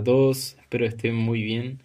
A 0.00 0.02
todos, 0.02 0.56
espero 0.58 0.86
estén 0.86 1.14
muy 1.14 1.42
bien. 1.42 1.82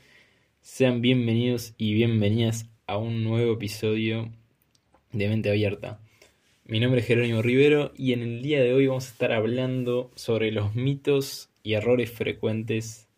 Sean 0.62 1.02
bienvenidos 1.02 1.74
y 1.78 1.94
bienvenidas 1.94 2.70
a 2.88 2.96
un 2.96 3.26
nuevo 3.26 3.52
episodio 3.56 4.32
de 5.12 5.28
Mente 5.28 5.50
Abierta. 5.50 6.00
Mi 6.64 6.80
nombre 6.80 7.02
es 7.02 7.07
Jerónimo 7.07 7.42
Rivero 7.42 7.92
y 7.98 8.14
en 8.14 8.21
el 8.21 8.42
día 8.42 8.64
de 8.64 8.71
hoy 8.71 8.88
vamos 8.88 9.07
a 9.07 9.12
estar 9.12 9.34
hablando 9.34 10.14
sobre 10.16 10.54
los 10.54 10.75
mitos 10.75 11.50
y 11.62 11.74
errores 11.74 12.10
frecuentes 12.10 13.10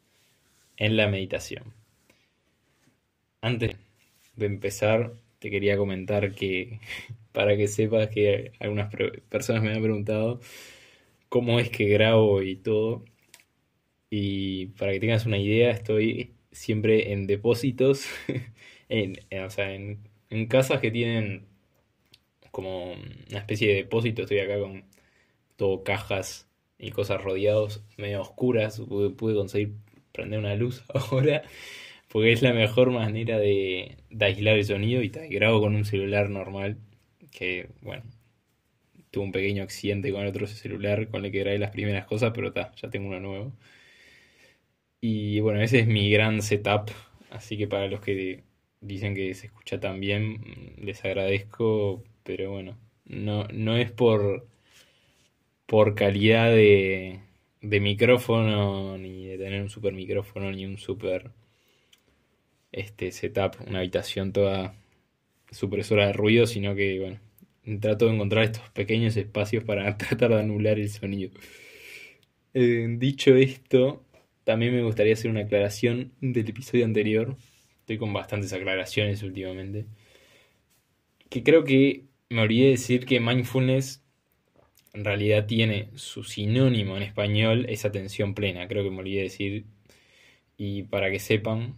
en 0.77 0.97
la 0.97 1.07
meditación. 1.07 1.75
Antes 3.41 3.75
de 4.35 4.47
empezar, 4.47 5.13
te 5.37 5.51
quería 5.51 5.77
comentar 5.77 6.33
que, 6.33 6.79
para 7.33 7.55
que 7.55 7.67
sepas 7.67 8.07
que 8.09 8.51
algunas 8.59 8.91
personas 9.29 9.61
me 9.61 9.73
han 9.73 9.83
preguntado 9.83 10.41
cómo 11.29 11.59
es 11.59 11.69
que 11.69 11.85
grabo 11.85 12.41
y 12.41 12.55
todo. 12.55 13.03
Y 14.09 14.67
para 14.67 14.93
que 14.93 14.99
tengas 14.99 15.25
una 15.25 15.37
idea, 15.37 15.71
estoy 15.71 16.33
siempre 16.51 17.13
en 17.13 17.27
depósitos, 17.27 18.07
en, 18.89 19.17
o 19.43 19.49
sea, 19.49 19.73
en, 19.73 19.99
casas 20.47 20.79
que 20.81 20.91
tienen 20.91 21.45
como 22.51 22.93
una 22.93 23.39
especie 23.39 23.69
de 23.69 23.75
depósito. 23.75 24.23
Estoy 24.23 24.39
acá 24.39 24.59
con 24.59 24.85
todo 25.57 25.83
cajas 25.83 26.47
y 26.79 26.91
cosas 26.91 27.21
rodeados, 27.23 27.83
medio 27.97 28.21
oscuras. 28.21 28.79
Pude, 28.79 29.35
conseguir 29.35 29.73
prender 30.11 30.39
una 30.39 30.55
luz 30.55 30.83
ahora, 30.93 31.43
porque 32.09 32.31
es 32.33 32.41
la 32.41 32.53
mejor 32.53 32.91
manera 32.91 33.37
de, 33.39 33.97
aislar 34.19 34.57
el 34.57 34.65
sonido. 34.65 35.01
Y 35.03 35.09
te 35.09 35.27
grabo 35.29 35.61
con 35.61 35.75
un 35.75 35.85
celular 35.85 36.29
normal, 36.29 36.77
que 37.31 37.69
bueno, 37.81 38.03
tuve 39.11 39.25
un 39.25 39.31
pequeño 39.31 39.63
accidente 39.63 40.11
con 40.11 40.21
el 40.21 40.27
otro 40.27 40.47
celular 40.47 41.07
con 41.09 41.25
el 41.25 41.31
que 41.31 41.39
grabé 41.39 41.59
las 41.59 41.71
primeras 41.71 42.05
cosas, 42.05 42.31
pero 42.33 42.49
está, 42.49 42.73
ya 42.75 42.89
tengo 42.89 43.07
uno 43.09 43.19
nuevo. 43.19 43.53
Y 45.01 45.39
bueno, 45.39 45.61
ese 45.61 45.79
es 45.79 45.87
mi 45.87 46.09
gran 46.11 46.41
setup. 46.41 46.91
Así 47.31 47.57
que 47.57 47.67
para 47.67 47.87
los 47.87 48.01
que 48.01 48.43
dicen 48.81 49.15
que 49.15 49.33
se 49.33 49.47
escucha 49.47 49.79
tan 49.79 49.99
bien, 49.99 50.75
les 50.77 51.03
agradezco. 51.05 52.03
Pero 52.23 52.51
bueno, 52.51 52.77
no, 53.05 53.45
no 53.53 53.77
es 53.77 53.91
por, 53.91 54.47
por 55.65 55.93
calidad 55.95 56.49
de, 56.51 57.19
de 57.61 57.79
micrófono, 57.79 58.97
ni 58.97 59.25
de 59.27 59.37
tener 59.37 59.61
un 59.61 59.69
super 59.69 59.93
micrófono, 59.93 60.51
ni 60.51 60.65
un 60.65 60.77
super 60.77 61.31
este 62.71 63.11
setup, 63.11 63.55
una 63.67 63.79
habitación 63.79 64.31
toda 64.33 64.75
supresora 65.51 66.07
de 66.07 66.13
ruido, 66.13 66.47
sino 66.47 66.75
que 66.75 66.99
bueno, 66.99 67.79
trato 67.81 68.07
de 68.07 68.15
encontrar 68.15 68.45
estos 68.45 68.69
pequeños 68.71 69.17
espacios 69.17 69.63
para 69.63 69.97
tratar 69.99 70.31
de 70.31 70.41
anular 70.41 70.79
el 70.79 70.89
sonido. 70.89 71.31
Eh, 72.53 72.87
dicho 72.97 73.35
esto, 73.35 74.03
también 74.47 74.73
me 74.73 74.81
gustaría 74.81 75.11
hacer 75.11 75.29
una 75.29 75.41
aclaración 75.41 76.13
del 76.21 76.47
episodio 76.47 76.85
anterior. 76.85 77.35
Estoy 77.81 77.97
con 77.97 78.13
bastantes 78.13 78.53
aclaraciones 78.53 79.21
últimamente. 79.21 79.87
Que 81.29 81.43
creo 81.43 81.65
que 81.65 82.05
me 82.29 82.43
olvidé 82.43 82.67
de 82.67 82.71
decir 82.71 83.05
que 83.05 83.19
mindfulness 83.19 84.05
en 84.93 85.03
realidad 85.03 85.47
tiene 85.47 85.89
su 85.95 86.23
sinónimo 86.23 86.95
en 86.95 87.03
español, 87.03 87.65
es 87.67 87.83
atención 87.83 88.33
plena. 88.33 88.69
Creo 88.69 88.85
que 88.85 88.89
me 88.89 88.99
olvidé 88.99 89.17
de 89.17 89.23
decir. 89.23 89.65
Y 90.55 90.83
para 90.83 91.11
que 91.11 91.19
sepan 91.19 91.75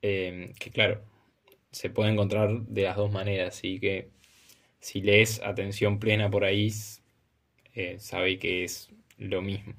eh, 0.00 0.54
que, 0.58 0.70
claro, 0.70 1.04
se 1.70 1.90
puede 1.90 2.12
encontrar 2.12 2.62
de 2.62 2.82
las 2.82 2.96
dos 2.96 3.12
maneras. 3.12 3.58
Así 3.58 3.78
que 3.78 4.08
si 4.78 5.02
lees 5.02 5.42
atención 5.42 5.98
plena 5.98 6.30
por 6.30 6.44
ahí, 6.44 6.72
eh, 7.74 7.98
sabe 7.98 8.38
que 8.38 8.64
es 8.64 8.88
lo 9.18 9.42
mismo. 9.42 9.74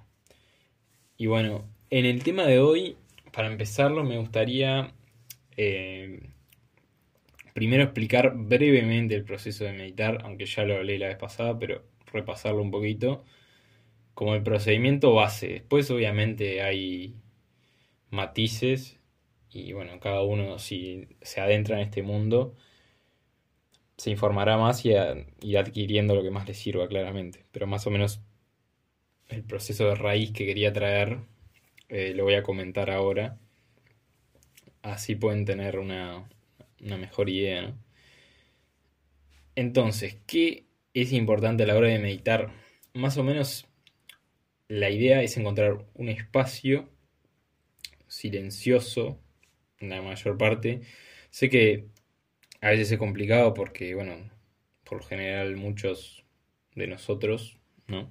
Y 1.18 1.26
bueno, 1.26 1.68
en 1.92 2.06
el 2.06 2.24
tema 2.24 2.46
de 2.46 2.60
hoy, 2.60 2.98
para 3.34 3.48
empezarlo, 3.50 4.04
me 4.04 4.18
gustaría 4.18 4.94
eh, 5.58 6.22
primero 7.54 7.84
explicar 7.84 8.34
brevemente 8.36 9.14
el 9.16 9.26
proceso 9.26 9.66
de 9.66 9.74
meditar, 9.74 10.20
aunque 10.24 10.46
ya 10.46 10.64
lo 10.64 10.78
hablé 10.78 10.98
la 10.98 11.10
vez 11.10 11.18
pasada, 11.18 11.60
pero 11.60 11.84
repasarlo 12.08 12.62
un 12.62 12.72
poquito, 12.72 13.26
como 14.14 14.36
el 14.36 14.44
procedimiento 14.44 15.14
base. 15.14 15.48
Después, 15.50 15.92
obviamente, 15.92 16.62
hay 16.62 17.16
matices 18.10 19.00
y 19.52 19.74
bueno, 19.74 20.00
cada 20.00 20.24
uno 20.24 20.60
si 20.60 21.08
se 21.22 21.42
adentra 21.42 21.78
en 21.78 21.84
este 21.84 22.04
mundo 22.04 22.56
se 23.98 24.12
informará 24.12 24.58
más 24.58 24.86
y 24.86 24.92
irá 25.42 25.62
adquiriendo 25.62 26.16
lo 26.16 26.24
que 26.24 26.32
más 26.32 26.48
le 26.48 26.54
sirva 26.54 26.88
claramente. 26.88 27.46
Pero 27.52 27.68
más 27.68 27.86
o 27.88 27.92
menos 27.92 28.22
el 29.30 29.44
proceso 29.44 29.86
de 29.88 29.96
raíz 29.96 30.32
que 30.32 30.46
quería 30.46 30.74
traer 30.74 31.20
eh, 31.92 32.14
lo 32.16 32.24
voy 32.24 32.36
a 32.36 32.44
comentar 32.44 32.90
ahora. 32.90 33.38
Así 34.82 35.16
pueden 35.16 35.46
tener 35.46 35.78
una, 35.78 36.28
mejor 36.80 37.30
idea. 37.30 37.76
Entonces, 39.56 40.18
¿qué 40.26 40.66
es 40.94 41.12
importante 41.12 41.64
a 41.64 41.68
la 41.68 41.76
hora 41.76 41.90
de 41.90 42.00
meditar? 42.00 42.52
Más 42.94 43.18
o 43.18 43.24
menos 43.24 43.68
la 44.70 44.90
idea 44.90 45.22
es 45.22 45.36
encontrar 45.38 45.86
un 45.94 46.08
espacio 46.08 46.90
silencioso, 48.08 49.20
la 49.80 50.02
mayor 50.02 50.38
parte. 50.38 50.82
Sé 51.30 51.50
que 51.50 51.88
a 52.62 52.70
veces 52.70 52.94
es 52.94 53.00
complicado 53.00 53.54
porque, 53.54 53.96
bueno, 53.96 54.32
por 54.86 55.00
lo 55.00 55.04
general 55.04 55.58
muchos 55.58 56.24
de 56.76 56.88
nosotros, 56.88 57.58
¿no? 57.88 58.10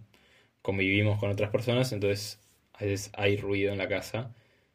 Convivimos 0.63 1.19
con 1.19 1.31
otras 1.31 1.51
personas, 1.51 1.93
entonces 1.93 2.41
a 2.81 2.85
veces 2.85 3.11
hay 3.15 3.37
ruido 3.37 3.73
en 3.73 3.79
la 3.79 3.89
casa, 3.89 4.35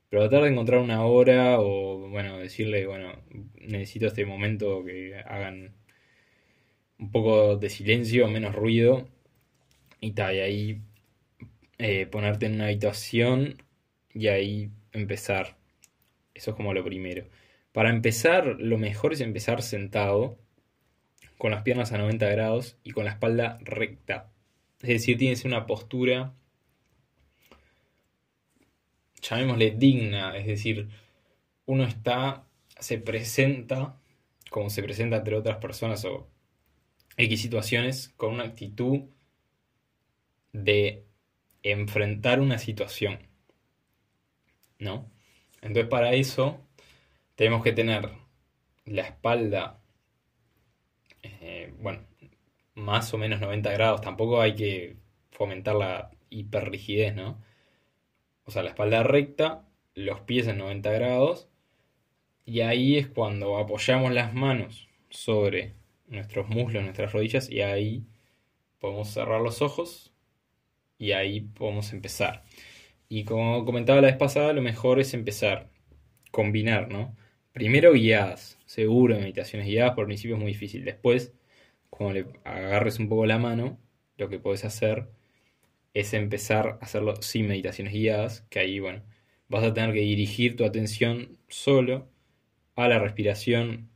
pero 0.10 0.24
tratar 0.30 0.44
de 0.44 0.52
encontrar 0.52 0.80
una 0.82 1.06
hora 1.06 1.60
o, 1.60 2.10
bueno, 2.10 2.38
decirle, 2.38 2.86
bueno, 2.86 3.14
necesito 3.60 4.08
este 4.08 4.26
momento 4.26 4.84
que 4.86 5.16
hagan 5.26 5.76
un 7.00 7.12
poco 7.12 7.58
de 7.58 7.70
silencio, 7.70 8.28
menos 8.28 8.56
ruido, 8.56 9.08
y 10.00 10.12
tal, 10.12 10.36
y 10.36 10.40
ahí 10.40 10.82
eh, 11.80 12.06
ponerte 12.08 12.46
en 12.46 12.56
una 12.56 12.66
habitación 12.66 13.64
y 14.14 14.28
ahí 14.28 14.70
empezar. 14.94 15.58
Eso 16.34 16.52
es 16.52 16.58
como 16.58 16.74
lo 16.74 16.84
primero. 16.84 17.28
Para 17.74 17.90
empezar, 17.90 18.58
lo 18.60 18.78
mejor 18.78 19.14
es 19.14 19.22
empezar 19.22 19.62
sentado, 19.62 20.38
con 21.38 21.52
las 21.52 21.64
piernas 21.64 21.92
a 21.92 21.98
90 21.98 22.30
grados 22.30 22.78
y 22.84 22.92
con 22.92 23.06
la 23.06 23.12
espalda 23.12 23.58
recta. 23.62 24.32
Es 24.82 24.90
decir, 24.90 25.18
tienes 25.18 25.46
una 25.46 25.66
postura 25.66 26.34
llamémosle 29.30 29.72
digna, 29.72 30.38
es 30.38 30.48
decir, 30.48 30.90
uno 31.66 31.84
está, 31.86 32.48
se 32.80 32.98
presenta 33.00 34.00
como 34.56 34.70
se 34.70 34.84
presenta 34.84 35.18
entre 35.18 35.36
otras 35.36 35.58
personas 35.58 36.06
o 36.06 36.30
X 37.18 37.42
situaciones 37.42 38.14
con 38.16 38.34
una 38.34 38.46
actitud 38.46 39.02
de 40.54 41.06
enfrentar 41.62 42.40
una 42.40 42.58
situación. 42.58 43.20
¿No? 44.80 45.12
Entonces 45.62 45.90
para 45.90 46.14
eso 46.14 46.66
tenemos 47.36 47.64
que 47.64 47.74
tener 47.74 48.12
la 48.86 49.02
espalda, 49.02 49.82
eh, 51.22 51.74
bueno, 51.80 52.06
más 52.76 53.14
o 53.14 53.18
menos 53.18 53.42
90 53.42 53.72
grados. 53.72 54.02
Tampoco 54.02 54.42
hay 54.42 54.56
que 54.56 54.96
fomentar 55.32 55.76
la 55.76 56.12
hiperrigidez, 56.30 57.14
¿no? 57.14 57.42
O 58.46 58.52
sea, 58.52 58.64
la 58.64 58.70
espalda 58.70 59.04
recta, 59.04 59.66
los 59.96 60.22
pies 60.22 60.48
en 60.48 60.60
90 60.60 60.92
grados, 60.92 61.50
y 62.46 62.62
ahí 62.62 62.98
es 62.98 63.08
cuando 63.08 63.58
apoyamos 63.58 64.14
las 64.14 64.34
manos 64.34 64.88
sobre 65.10 65.74
nuestros 66.08 66.48
muslos, 66.50 66.84
nuestras 66.84 67.12
rodillas, 67.12 67.50
y 67.50 67.62
ahí 67.62 68.06
podemos 68.80 69.10
cerrar 69.10 69.42
los 69.42 69.62
ojos 69.62 70.14
y 70.98 71.12
ahí 71.14 71.42
podemos 71.42 71.92
empezar. 71.94 72.44
Y 73.10 73.24
como 73.26 73.66
comentaba 73.66 74.02
la 74.02 74.08
vez 74.08 74.18
pasada, 74.18 74.54
lo 74.54 74.62
mejor 74.62 75.00
es 75.00 75.14
empezar, 75.14 75.70
combinar, 76.32 76.92
¿no? 76.92 77.16
Primero 77.52 77.94
guiadas, 77.94 78.60
seguro, 78.66 79.16
meditaciones 79.16 79.68
guiadas, 79.68 79.96
por 79.96 80.06
principio 80.06 80.36
es 80.36 80.42
muy 80.42 80.52
difícil. 80.52 80.86
Después, 80.86 81.34
cuando 81.90 82.14
le 82.14 82.26
agarres 82.44 83.00
un 83.00 83.10
poco 83.10 83.26
la 83.26 83.40
mano, 83.40 83.80
lo 84.18 84.30
que 84.30 84.40
puedes 84.40 84.66
hacer 84.66 85.10
es 85.96 86.14
empezar 86.14 86.78
a 86.82 86.86
hacerlo 86.86 87.16
sin 87.22 87.48
meditaciones 87.48 87.94
guiadas, 87.94 88.42
que 88.50 88.60
ahí, 88.60 88.80
bueno, 88.80 89.04
vas 89.50 89.64
a 89.64 89.74
tener 89.74 89.94
que 89.94 90.02
dirigir 90.02 90.56
tu 90.56 90.66
atención 90.66 91.40
solo 91.48 92.10
a 92.76 92.88
la 92.88 93.00
respiración 93.00 93.90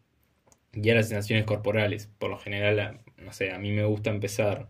y 0.73 0.89
a 0.89 0.95
las 0.95 1.09
sensaciones 1.09 1.45
corporales. 1.45 2.07
Por 2.19 2.31
lo 2.31 2.39
general, 2.39 3.01
no 3.17 3.33
sé, 3.33 3.51
a 3.51 3.59
mí 3.59 3.71
me 3.71 3.85
gusta 3.85 4.09
empezar 4.11 4.69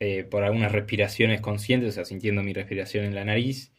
eh, 0.00 0.24
por 0.24 0.44
algunas 0.44 0.72
respiraciones 0.72 1.40
conscientes, 1.40 1.90
o 1.90 1.92
sea, 1.92 2.04
sintiendo 2.04 2.42
mi 2.42 2.52
respiración 2.52 3.04
en 3.04 3.14
la 3.14 3.24
nariz, 3.24 3.72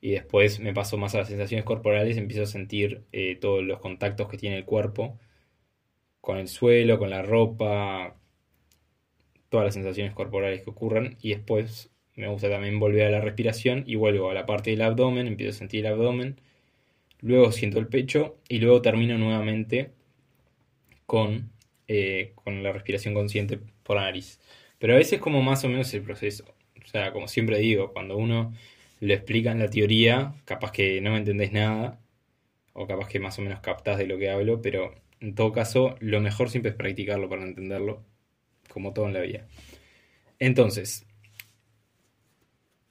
y 0.00 0.12
después 0.12 0.60
me 0.60 0.74
paso 0.74 0.98
más 0.98 1.14
a 1.14 1.18
las 1.18 1.28
sensaciones 1.28 1.64
corporales, 1.64 2.16
empiezo 2.16 2.44
a 2.44 2.46
sentir 2.46 3.04
eh, 3.12 3.36
todos 3.36 3.64
los 3.64 3.80
contactos 3.80 4.28
que 4.28 4.38
tiene 4.38 4.56
el 4.58 4.64
cuerpo 4.64 5.18
con 6.20 6.38
el 6.38 6.48
suelo, 6.48 6.98
con 6.98 7.10
la 7.10 7.22
ropa, 7.22 8.16
todas 9.48 9.64
las 9.66 9.74
sensaciones 9.74 10.12
corporales 10.14 10.62
que 10.62 10.70
ocurran 10.70 11.16
y 11.20 11.30
después 11.30 11.90
me 12.14 12.28
gusta 12.28 12.48
también 12.50 12.80
volver 12.80 13.06
a 13.06 13.10
la 13.10 13.20
respiración 13.20 13.84
y 13.86 13.96
vuelvo 13.96 14.30
a 14.30 14.34
la 14.34 14.46
parte 14.46 14.70
del 14.70 14.82
abdomen, 14.82 15.26
empiezo 15.26 15.50
a 15.50 15.58
sentir 15.58 15.86
el 15.86 15.92
abdomen, 15.92 16.40
luego 17.20 17.52
siento 17.52 17.78
el 17.78 17.88
pecho 17.88 18.36
y 18.48 18.58
luego 18.58 18.82
termino 18.82 19.18
nuevamente 19.18 19.92
con, 21.06 21.50
eh, 21.88 22.32
con 22.34 22.62
la 22.62 22.72
respiración 22.72 23.14
consciente 23.14 23.58
por 23.82 23.96
la 23.96 24.02
nariz. 24.02 24.40
Pero 24.78 24.94
a 24.94 24.96
veces 24.96 25.20
como 25.20 25.42
más 25.42 25.64
o 25.64 25.68
menos 25.68 25.92
el 25.94 26.02
proceso. 26.02 26.44
O 26.84 26.88
sea, 26.88 27.12
como 27.12 27.28
siempre 27.28 27.58
digo, 27.58 27.92
cuando 27.92 28.16
uno 28.16 28.52
lo 29.00 29.14
explica 29.14 29.52
en 29.52 29.58
la 29.60 29.70
teoría, 29.70 30.34
capaz 30.44 30.72
que 30.72 31.00
no 31.00 31.12
me 31.12 31.18
entendés 31.18 31.52
nada, 31.52 32.00
o 32.72 32.86
capaz 32.86 33.08
que 33.08 33.20
más 33.20 33.38
o 33.38 33.42
menos 33.42 33.60
captás 33.60 33.98
de 33.98 34.06
lo 34.06 34.18
que 34.18 34.30
hablo, 34.30 34.62
pero 34.62 34.94
en 35.20 35.34
todo 35.34 35.52
caso, 35.52 35.96
lo 36.00 36.20
mejor 36.20 36.50
siempre 36.50 36.70
es 36.70 36.76
practicarlo 36.76 37.28
para 37.28 37.44
entenderlo, 37.44 38.04
como 38.76 38.92
todo 38.92 39.06
en 39.06 39.14
la 39.14 39.20
vida. 39.20 39.48
Entonces, 40.38 41.06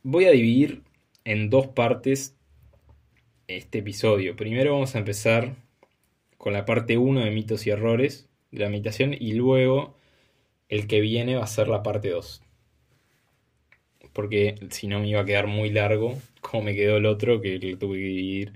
voy 0.02 0.26
a 0.26 0.32
dividir 0.32 0.82
en 1.26 1.52
dos 1.52 1.68
partes 1.68 2.36
este 3.48 3.78
episodio. 3.78 4.36
Primero 4.36 4.74
vamos 4.74 4.96
a 4.96 4.98
empezar 4.98 5.54
con 6.40 6.54
la 6.54 6.66
parte 6.66 6.98
1 6.98 7.24
de 7.24 7.30
mitos 7.30 7.68
y 7.68 7.70
errores 7.70 8.28
de 8.50 8.62
la 8.62 8.70
meditación 8.70 9.14
y 9.14 9.34
luego 9.34 9.96
el 10.70 10.88
que 10.88 11.02
viene 11.02 11.36
va 11.36 11.44
a 11.44 11.48
ser 11.48 11.68
la 11.68 11.84
parte 11.84 12.10
2. 12.10 12.42
Porque 14.12 14.56
si 14.72 14.88
no 14.88 15.00
me 15.00 15.10
iba 15.10 15.22
a 15.22 15.26
quedar 15.26 15.46
muy 15.46 15.70
largo, 15.70 16.20
como 16.42 16.64
me 16.64 16.74
quedó 16.74 16.98
el 16.98 17.06
otro, 17.06 17.42
que 17.42 17.60
tuve 17.80 18.00
que 18.00 18.06
dividir. 18.06 18.54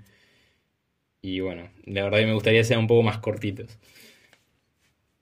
Y 1.22 1.42
bueno, 1.42 1.70
la 1.86 2.06
verdad 2.06 2.18
que 2.18 2.26
me 2.26 2.34
gustaría 2.34 2.64
ser 2.64 2.80
un 2.80 2.88
poco 2.88 3.04
más 3.04 3.20
cortitos. 3.20 3.78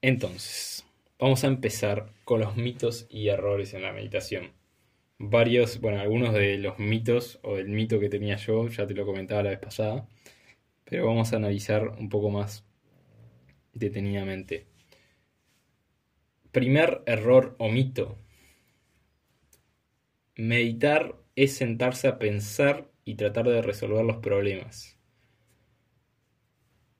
Entonces, 0.01 0.87
vamos 1.19 1.44
a 1.44 1.48
empezar 1.48 2.14
con 2.24 2.40
los 2.42 2.56
mitos 2.58 3.08
y 3.10 3.30
errores 3.30 3.74
en 3.74 3.84
la 3.84 3.94
meditación. 3.94 4.52
Varios, 5.19 5.81
bueno, 5.81 6.00
algunos 6.00 6.34
de 6.34 6.58
los 6.58 6.78
mitos 6.80 7.40
o 7.42 7.56
del 7.56 7.69
mito 7.69 8.00
que 8.00 8.10
tenía 8.10 8.36
yo, 8.36 8.68
ya 8.68 8.86
te 8.86 8.94
lo 8.94 9.06
comentaba 9.06 9.44
la 9.44 9.50
vez 9.50 9.60
pasada, 9.60 10.08
pero 10.84 11.08
vamos 11.08 11.34
a 11.34 11.38
analizar 11.38 11.90
un 11.90 12.10
poco 12.10 12.30
más 12.30 12.66
detenidamente. 13.74 14.68
Primer 16.52 17.02
error 17.06 17.56
o 17.60 17.69
mito. 17.69 18.18
Meditar 20.36 21.16
es 21.36 21.56
sentarse 21.56 22.08
a 22.08 22.19
pensar 22.19 22.92
y 23.06 23.16
tratar 23.16 23.48
de 23.48 23.62
resolver 23.62 24.06
los 24.06 24.18
problemas. 24.18 25.00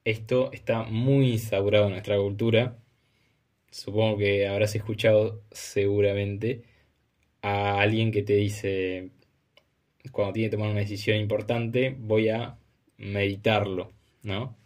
Esto 0.06 0.52
está 0.54 0.84
muy 0.84 1.32
instaurado 1.34 1.86
en 1.86 1.92
nuestra 1.92 2.18
cultura. 2.18 2.78
Supongo 3.72 4.18
que 4.18 4.48
habrás 4.48 4.76
escuchado 4.76 5.44
seguramente 5.52 6.64
a 7.42 7.82
alguien 7.82 8.12
que 8.12 8.24
te 8.24 8.36
dice, 8.36 9.12
cuando 10.12 10.34
tiene 10.34 10.50
que 10.50 10.58
tomar 10.58 10.72
una 10.72 10.82
decisión 10.82 11.18
importante, 11.20 11.96
voy 12.00 12.30
a 12.30 12.58
meditarlo, 12.98 13.94
¿no? 14.24 14.58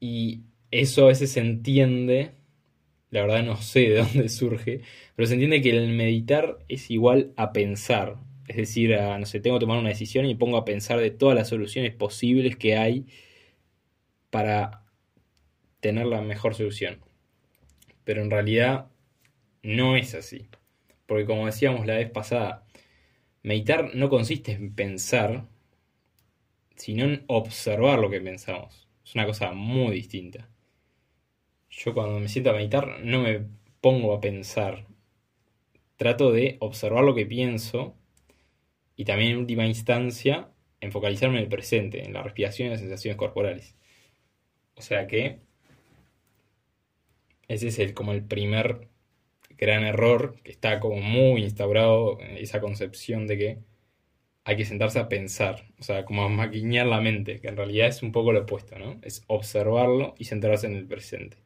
Y 0.00 0.42
eso 0.70 1.04
a 1.04 1.08
veces 1.08 1.32
se 1.32 1.40
entiende 1.40 2.32
la 3.10 3.22
verdad 3.22 3.42
no 3.44 3.56
sé 3.56 3.80
de 3.80 3.96
dónde 4.04 4.28
surge, 4.28 4.82
pero 5.14 5.26
se 5.26 5.34
entiende 5.34 5.62
que 5.62 5.70
el 5.70 5.88
meditar 5.90 6.58
es 6.68 6.90
igual 6.90 7.32
a 7.36 7.52
pensar. 7.52 8.18
Es 8.48 8.56
decir, 8.56 8.94
a, 8.94 9.18
no 9.18 9.26
sé, 9.26 9.40
tengo 9.40 9.58
que 9.58 9.62
tomar 9.64 9.78
una 9.78 9.88
decisión 9.90 10.26
y 10.26 10.34
pongo 10.34 10.56
a 10.56 10.64
pensar 10.64 11.00
de 11.00 11.10
todas 11.10 11.34
las 11.36 11.48
soluciones 11.48 11.94
posibles 11.94 12.56
que 12.56 12.76
hay 12.76 13.06
para 14.30 14.84
tener 15.80 16.06
la 16.06 16.20
mejor 16.22 16.54
solución. 16.54 17.00
Pero 18.06 18.22
en 18.22 18.30
realidad 18.30 18.86
no 19.64 19.96
es 19.96 20.14
así. 20.14 20.46
Porque 21.06 21.26
como 21.26 21.46
decíamos 21.46 21.86
la 21.86 21.96
vez 21.96 22.08
pasada, 22.08 22.64
meditar 23.42 23.96
no 23.96 24.08
consiste 24.08 24.52
en 24.52 24.72
pensar, 24.76 25.48
sino 26.76 27.04
en 27.04 27.24
observar 27.26 27.98
lo 27.98 28.08
que 28.08 28.20
pensamos. 28.20 28.88
Es 29.04 29.16
una 29.16 29.26
cosa 29.26 29.50
muy 29.52 29.96
distinta. 29.96 30.48
Yo 31.68 31.94
cuando 31.94 32.20
me 32.20 32.28
siento 32.28 32.50
a 32.50 32.54
meditar 32.54 33.00
no 33.00 33.22
me 33.22 33.44
pongo 33.80 34.14
a 34.14 34.20
pensar. 34.20 34.86
Trato 35.96 36.30
de 36.30 36.58
observar 36.60 37.02
lo 37.02 37.16
que 37.16 37.26
pienso 37.26 37.96
y 38.94 39.04
también 39.04 39.32
en 39.32 39.38
última 39.38 39.66
instancia 39.66 40.52
en 40.80 40.92
focalizarme 40.92 41.38
en 41.38 41.42
el 41.42 41.48
presente, 41.48 42.04
en 42.04 42.12
la 42.12 42.22
respiración 42.22 42.68
y 42.68 42.70
las 42.70 42.80
sensaciones 42.80 43.16
corporales. 43.16 43.74
O 44.74 44.82
sea 44.82 45.08
que 45.08 45.40
ese 47.48 47.68
es 47.68 47.78
el, 47.78 47.94
como 47.94 48.12
el 48.12 48.24
primer 48.24 48.88
gran 49.58 49.84
error 49.84 50.36
que 50.42 50.52
está 50.52 50.80
como 50.80 51.00
muy 51.00 51.42
instaurado 51.42 52.18
esa 52.20 52.60
concepción 52.60 53.26
de 53.26 53.38
que 53.38 53.58
hay 54.44 54.56
que 54.56 54.64
sentarse 54.64 55.00
a 55.00 55.08
pensar, 55.08 55.66
o 55.80 55.82
sea, 55.82 56.04
como 56.04 56.24
a 56.24 56.28
maquinear 56.28 56.86
la 56.86 57.00
mente, 57.00 57.40
que 57.40 57.48
en 57.48 57.56
realidad 57.56 57.88
es 57.88 58.02
un 58.02 58.12
poco 58.12 58.32
lo 58.32 58.42
opuesto, 58.42 58.78
¿no? 58.78 58.98
Es 59.02 59.24
observarlo 59.26 60.14
y 60.18 60.24
centrarse 60.26 60.68
en 60.68 60.76
el 60.76 60.86
presente. 60.86 61.38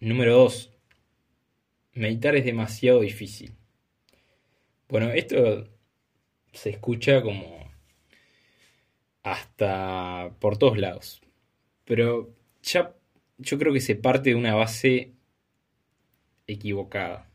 Número 0.00 0.34
2. 0.36 0.70
Meditar 1.92 2.36
es 2.36 2.44
demasiado 2.44 3.00
difícil. 3.00 3.54
Bueno, 4.88 5.10
esto 5.10 5.68
se 6.52 6.70
escucha 6.70 7.20
como 7.22 7.70
hasta 9.22 10.30
por 10.40 10.56
todos 10.56 10.78
lados. 10.78 11.20
Pero 11.84 12.34
ya 12.62 12.94
yo 13.38 13.58
creo 13.58 13.72
que 13.72 13.80
se 13.80 13.96
parte 13.96 14.30
de 14.30 14.36
una 14.36 14.54
base 14.54 15.12
equivocada. 16.46 17.30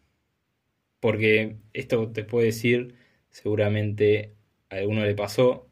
Porque 1.00 1.58
esto 1.74 2.12
te 2.12 2.24
puede 2.24 2.48
decir, 2.48 2.96
seguramente 3.30 4.36
a 4.70 4.76
alguno 4.76 5.06
le 5.06 5.16
pasó, 5.16 5.70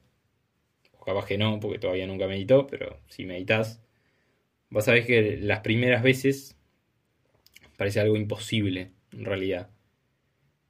o 0.97 1.03
capaz 1.03 1.25
que 1.25 1.37
no, 1.37 1.59
porque 1.59 1.79
todavía 1.79 2.07
nunca 2.07 2.27
meditó, 2.27 2.67
pero 2.67 3.01
si 3.07 3.25
meditas, 3.25 3.81
vas 4.69 4.87
a 4.87 4.93
ver 4.93 5.05
que 5.05 5.37
las 5.37 5.61
primeras 5.61 6.03
veces 6.03 6.57
parece 7.77 7.99
algo 7.99 8.15
imposible, 8.15 8.91
en 9.11 9.25
realidad. 9.25 9.69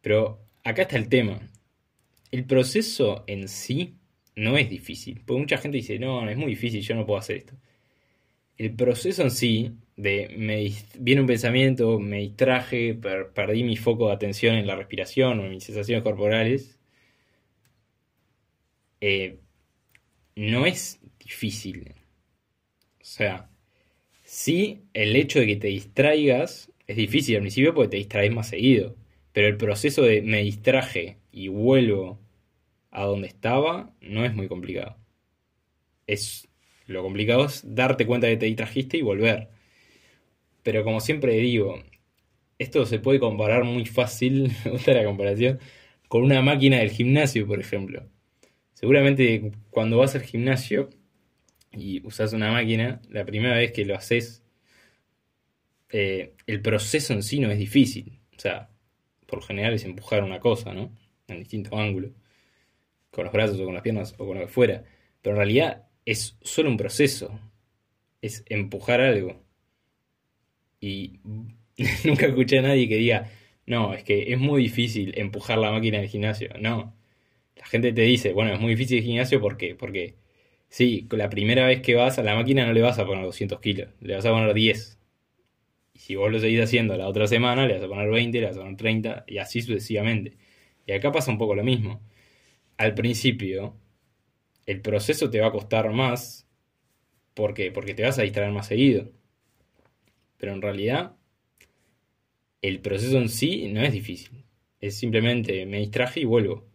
Pero 0.01 0.39
acá 0.63 0.83
está 0.83 0.97
el 0.97 1.09
tema. 1.09 1.39
El 2.31 2.45
proceso 2.45 3.23
en 3.27 3.47
sí 3.47 3.95
no 4.35 4.57
es 4.57 4.69
difícil. 4.69 5.21
Porque 5.25 5.39
mucha 5.39 5.57
gente 5.57 5.77
dice, 5.77 5.99
no, 5.99 6.27
es 6.29 6.37
muy 6.37 6.49
difícil, 6.51 6.81
yo 6.81 6.95
no 6.95 7.05
puedo 7.05 7.19
hacer 7.19 7.37
esto. 7.37 7.53
El 8.57 8.73
proceso 8.75 9.21
en 9.23 9.31
sí, 9.31 9.71
de 9.95 10.33
me 10.37 10.71
viene 10.99 11.21
un 11.21 11.27
pensamiento, 11.27 11.99
me 11.99 12.19
distraje, 12.19 12.95
perdí 12.95 13.63
mi 13.63 13.77
foco 13.77 14.07
de 14.07 14.13
atención 14.13 14.55
en 14.55 14.67
la 14.67 14.75
respiración 14.75 15.39
o 15.39 15.45
en 15.45 15.51
mis 15.51 15.63
sensaciones 15.63 16.03
corporales, 16.03 16.79
eh, 19.01 19.39
no 20.35 20.65
es 20.65 20.99
difícil. 21.19 21.93
O 23.01 23.05
sea, 23.05 23.49
sí, 24.23 24.83
el 24.93 25.15
hecho 25.15 25.39
de 25.39 25.47
que 25.47 25.55
te 25.57 25.67
distraigas 25.67 26.71
es 26.87 26.97
difícil 26.97 27.35
al 27.35 27.41
principio 27.41 27.73
porque 27.73 27.89
te 27.89 27.97
distraes 27.97 28.33
más 28.33 28.49
seguido. 28.49 28.95
Pero 29.33 29.47
el 29.47 29.57
proceso 29.57 30.03
de 30.03 30.21
me 30.21 30.41
distraje 30.43 31.19
y 31.31 31.47
vuelvo 31.49 32.19
a 32.91 33.05
donde 33.05 33.27
estaba 33.27 33.93
no 34.01 34.25
es 34.25 34.33
muy 34.35 34.47
complicado. 34.47 34.97
Es 36.07 36.47
lo 36.87 37.03
complicado 37.03 37.45
es 37.45 37.63
darte 37.75 38.05
cuenta 38.05 38.27
de 38.27 38.33
que 38.33 38.39
te 38.39 38.45
distrajiste 38.47 38.97
y 38.97 39.01
volver. 39.01 39.49
Pero 40.63 40.83
como 40.83 40.99
siempre 41.01 41.33
digo, 41.35 41.83
esto 42.59 42.85
se 42.85 42.99
puede 42.99 43.19
comparar 43.19 43.63
muy 43.63 43.85
fácil, 43.85 44.51
me 44.65 44.71
gusta 44.71 44.93
la 44.93 45.05
comparación, 45.05 45.59
con 46.07 46.23
una 46.23 46.41
máquina 46.41 46.79
del 46.79 46.91
gimnasio, 46.91 47.47
por 47.47 47.59
ejemplo. 47.59 48.07
Seguramente 48.73 49.51
cuando 49.69 49.97
vas 49.97 50.15
al 50.15 50.23
gimnasio 50.23 50.89
y 51.71 52.05
usas 52.05 52.33
una 52.33 52.51
máquina, 52.51 53.01
la 53.09 53.25
primera 53.25 53.55
vez 53.55 53.71
que 53.71 53.85
lo 53.85 53.95
haces 53.95 54.43
eh, 55.89 56.35
el 56.47 56.61
proceso 56.61 57.13
en 57.13 57.23
sí 57.23 57.39
no 57.39 57.51
es 57.51 57.57
difícil. 57.57 58.19
O 58.35 58.39
sea, 58.39 58.69
por 59.25 59.43
general 59.43 59.73
es 59.73 59.83
empujar 59.85 60.23
una 60.23 60.39
cosa, 60.39 60.73
¿no? 60.73 60.91
En 61.27 61.39
distintos 61.39 61.73
ángulos. 61.73 62.11
Con 63.11 63.25
los 63.25 63.33
brazos 63.33 63.59
o 63.59 63.65
con 63.65 63.73
las 63.73 63.83
piernas 63.83 64.13
o 64.17 64.25
con 64.27 64.37
lo 64.37 64.45
que 64.45 64.51
fuera. 64.51 64.83
Pero 65.21 65.35
en 65.35 65.37
realidad 65.37 65.86
es 66.07 66.37
solo 66.41 66.69
un 66.69 66.77
proceso. 66.77 67.39
Es 68.21 68.43
empujar 68.47 69.01
algo. 69.01 69.43
Y 70.79 71.19
nunca 72.05 72.27
escuché 72.27 72.59
a 72.59 72.61
nadie 72.63 72.87
que 72.87 72.97
diga, 72.97 73.29
no, 73.65 73.93
es 73.93 74.03
que 74.03 74.31
es 74.33 74.39
muy 74.39 74.63
difícil 74.63 75.13
empujar 75.17 75.57
la 75.59 75.71
máquina 75.71 75.99
del 75.99 76.09
gimnasio. 76.09 76.49
No. 76.59 76.95
La 77.55 77.65
gente 77.65 77.93
te 77.93 78.01
dice, 78.03 78.33
bueno, 78.33 78.53
es 78.53 78.59
muy 78.59 78.71
difícil 78.71 78.99
el 78.99 79.03
gimnasio 79.03 79.41
¿por 79.41 79.57
qué? 79.57 79.75
porque 79.75 80.15
sí, 80.69 81.07
la 81.11 81.29
primera 81.29 81.67
vez 81.67 81.81
que 81.81 81.95
vas 81.95 82.19
a 82.19 82.23
la 82.23 82.35
máquina 82.35 82.65
no 82.65 82.73
le 82.73 82.81
vas 82.81 82.99
a 82.99 83.05
poner 83.05 83.23
200 83.25 83.59
kilos, 83.59 83.89
le 84.01 84.15
vas 84.15 84.25
a 84.25 84.31
poner 84.31 84.53
10 84.53 84.97
y 85.97 85.99
si 85.99 86.15
vos 86.15 86.31
lo 86.31 86.39
seguís 86.39 86.61
haciendo 86.61 86.95
la 86.95 87.07
otra 87.07 87.27
semana, 87.27 87.65
le 87.65 87.75
vas 87.75 87.83
a 87.83 87.87
poner 87.87 88.09
20, 88.09 88.39
le 88.39 88.47
vas 88.47 88.57
a 88.57 88.59
poner 88.59 88.77
30 88.77 89.25
y 89.27 89.39
así 89.39 89.61
sucesivamente. 89.61 90.37
Y 90.85 90.91
acá 90.91 91.11
pasa 91.11 91.31
un 91.31 91.39
poco 91.39 91.55
lo 91.55 91.63
mismo. 91.63 92.01
Al 92.77 92.93
principio, 92.93 93.75
el 94.67 94.81
proceso 94.81 95.29
te 95.31 95.39
va 95.39 95.47
a 95.47 95.51
costar 95.51 95.91
más. 95.91 96.47
Porque 97.33 97.71
te 97.71 98.03
vas 98.03 98.19
a 98.19 98.23
distraer 98.23 98.51
más 98.51 98.67
seguido. 98.67 99.11
Pero 100.37 100.53
en 100.53 100.61
realidad, 100.61 101.15
el 102.61 102.79
proceso 102.81 103.17
en 103.17 103.29
sí 103.29 103.71
no 103.71 103.81
es 103.81 103.93
difícil. 103.93 104.45
Es 104.79 104.97
simplemente 104.97 105.65
me 105.65 105.79
distraje 105.79 106.21
y 106.21 106.25
vuelvo. 106.25 106.67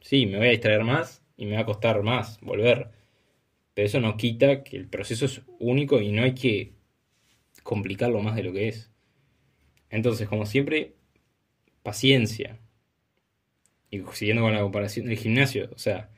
Sí, 0.00 0.26
me 0.26 0.38
voy 0.38 0.48
a 0.48 0.50
distraer 0.50 0.84
más 0.84 1.22
y 1.36 1.46
me 1.46 1.54
va 1.54 1.62
a 1.62 1.66
costar 1.66 2.02
más 2.02 2.40
volver. 2.40 2.90
Pero 3.74 3.86
eso 3.86 4.00
no 4.00 4.16
quita 4.16 4.62
que 4.62 4.76
el 4.76 4.88
proceso 4.88 5.26
es 5.26 5.42
único 5.58 6.00
y 6.00 6.12
no 6.12 6.22
hay 6.22 6.34
que 6.34 6.74
complicarlo 7.62 8.20
más 8.20 8.36
de 8.36 8.42
lo 8.44 8.52
que 8.52 8.68
es. 8.68 8.90
Entonces, 9.90 10.28
como 10.28 10.44
siempre, 10.46 10.94
paciencia. 11.82 12.58
Y 13.90 14.02
siguiendo 14.12 14.42
con 14.42 14.52
la 14.52 14.60
comparación 14.60 15.06
del 15.06 15.18
gimnasio, 15.18 15.70
o 15.72 15.78
sea, 15.78 16.10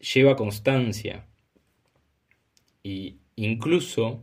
lleva 0.00 0.36
constancia. 0.36 1.26
Y 2.82 3.18
incluso, 3.36 4.22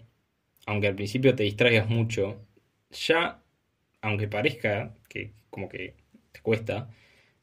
aunque 0.66 0.88
al 0.88 0.96
principio 0.96 1.36
te 1.36 1.44
distraigas 1.44 1.90
mucho, 1.90 2.42
ya, 2.92 3.44
aunque 4.02 4.28
parezca 4.28 4.96
que 5.10 5.34
como 5.50 5.70
que 5.70 5.96
te 6.32 6.42
cuesta, 6.42 6.90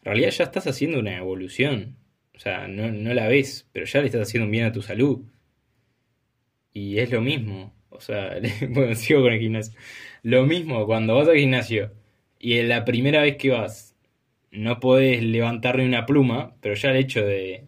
en 0.01 0.05
realidad 0.05 0.31
ya 0.31 0.45
estás 0.45 0.67
haciendo 0.67 0.99
una 0.99 1.17
evolución. 1.17 1.97
O 2.35 2.39
sea, 2.39 2.69
no, 2.69 2.91
no 2.91 3.15
la 3.15 3.29
ves, 3.29 3.69
pero 3.73 3.87
ya 3.87 4.01
le 4.01 4.07
estás 4.07 4.23
haciendo 4.23 4.47
un 4.47 4.53
bien 4.53 4.65
a 4.65 4.73
tu 4.73 4.83
salud. 4.83 5.23
Y 6.73 6.99
es 6.99 7.11
lo 7.11 7.21
mismo. 7.21 7.73
O 7.91 8.01
sea, 8.01 8.37
bueno, 8.71 8.95
sigo 8.95 9.23
con 9.23 9.33
el 9.33 9.41
gimnasio. 9.41 9.75
Lo 10.23 10.45
mismo 10.47 10.87
cuando 10.87 11.15
vas 11.15 11.29
al 11.29 11.37
gimnasio 11.37 11.93
y 12.39 12.61
la 12.63 12.85
primera 12.85 13.23
vez 13.23 13.37
que 13.37 13.51
vas 13.51 13.97
no 14.51 14.81
podés 14.81 15.23
levantarle 15.23 15.85
una 15.87 16.07
pluma, 16.07 16.55
pero 16.61 16.75
ya 16.75 16.91
el 16.91 16.97
hecho 16.97 17.25
de 17.25 17.65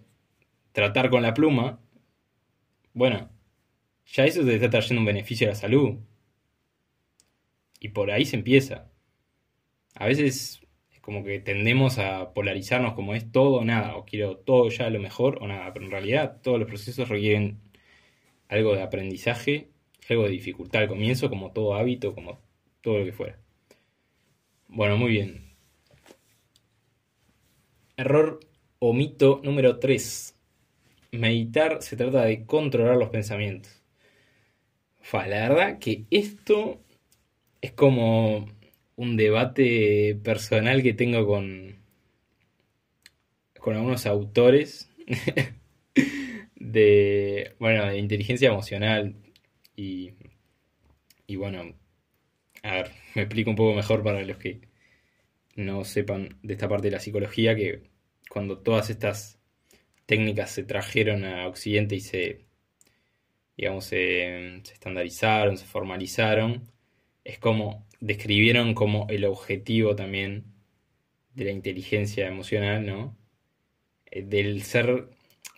tratar 0.76 1.08
con 1.08 1.22
la 1.22 1.32
pluma, 1.32 1.80
bueno, 2.92 3.30
ya 4.04 4.26
eso 4.26 4.44
te 4.44 4.56
está 4.56 4.68
trayendo 4.68 5.00
un 5.00 5.06
beneficio 5.06 5.46
a 5.46 5.50
la 5.50 5.56
salud. 5.56 6.00
Y 7.80 7.88
por 7.88 8.10
ahí 8.10 8.26
se 8.26 8.36
empieza. 8.36 8.90
A 9.94 10.04
veces 10.06 10.60
es 10.92 11.00
como 11.00 11.24
que 11.24 11.40
tendemos 11.40 11.98
a 11.98 12.34
polarizarnos 12.34 12.92
como 12.92 13.14
es 13.14 13.32
todo 13.32 13.60
o 13.60 13.64
nada, 13.64 13.96
o 13.96 14.04
quiero 14.04 14.36
todo 14.36 14.68
ya 14.68 14.90
lo 14.90 15.00
mejor 15.00 15.38
o 15.40 15.48
nada, 15.48 15.72
pero 15.72 15.86
en 15.86 15.92
realidad 15.92 16.42
todos 16.42 16.58
los 16.58 16.68
procesos 16.68 17.08
requieren 17.08 17.58
algo 18.48 18.74
de 18.74 18.82
aprendizaje, 18.82 19.70
algo 20.10 20.24
de 20.24 20.30
dificultad 20.30 20.82
al 20.82 20.88
comienzo, 20.88 21.30
como 21.30 21.52
todo 21.52 21.74
hábito, 21.74 22.14
como 22.14 22.38
todo 22.82 22.98
lo 22.98 23.04
que 23.06 23.12
fuera. 23.12 23.38
Bueno, 24.68 24.98
muy 24.98 25.10
bien. 25.10 25.56
Error 27.96 28.40
o 28.78 28.92
mito 28.92 29.40
número 29.42 29.78
3. 29.78 30.35
Meditar 31.12 31.82
se 31.82 31.96
trata 31.96 32.24
de 32.24 32.44
controlar 32.46 32.96
los 32.96 33.10
pensamientos. 33.10 33.82
la 35.12 35.48
verdad 35.48 35.78
que 35.78 36.04
esto 36.10 36.80
es 37.60 37.72
como 37.72 38.46
un 38.96 39.16
debate 39.16 40.18
personal 40.22 40.82
que 40.82 40.94
tengo 40.94 41.26
con, 41.26 41.76
con 43.60 43.76
algunos 43.76 44.06
autores 44.06 44.90
de, 46.56 47.54
bueno, 47.58 47.86
de 47.86 47.98
inteligencia 47.98 48.48
emocional 48.48 49.16
y, 49.76 50.12
y 51.26 51.36
bueno, 51.36 51.74
a 52.62 52.72
ver, 52.72 52.90
me 53.14 53.22
explico 53.22 53.50
un 53.50 53.56
poco 53.56 53.74
mejor 53.74 54.02
para 54.02 54.22
los 54.22 54.38
que 54.38 54.60
no 55.56 55.84
sepan 55.84 56.38
de 56.42 56.54
esta 56.54 56.68
parte 56.68 56.88
de 56.88 56.92
la 56.92 57.00
psicología, 57.00 57.56
que 57.56 57.82
cuando 58.28 58.58
todas 58.58 58.90
estas 58.90 59.35
técnicas 60.06 60.50
se 60.52 60.64
trajeron 60.64 61.24
a 61.24 61.48
Occidente 61.48 61.96
y 61.96 62.00
se, 62.00 62.46
digamos, 63.56 63.86
se, 63.86 64.58
estandarizaron, 64.58 65.58
se 65.58 65.66
formalizaron, 65.66 66.70
es 67.24 67.38
como 67.38 67.86
describieron 68.00 68.74
como 68.74 69.06
el 69.10 69.24
objetivo 69.24 69.96
también 69.96 70.44
de 71.34 71.44
la 71.46 71.52
inteligencia 71.52 72.28
emocional, 72.28 72.86
¿no? 72.86 73.16
Eh, 74.10 74.22
del 74.22 74.62
ser 74.62 75.10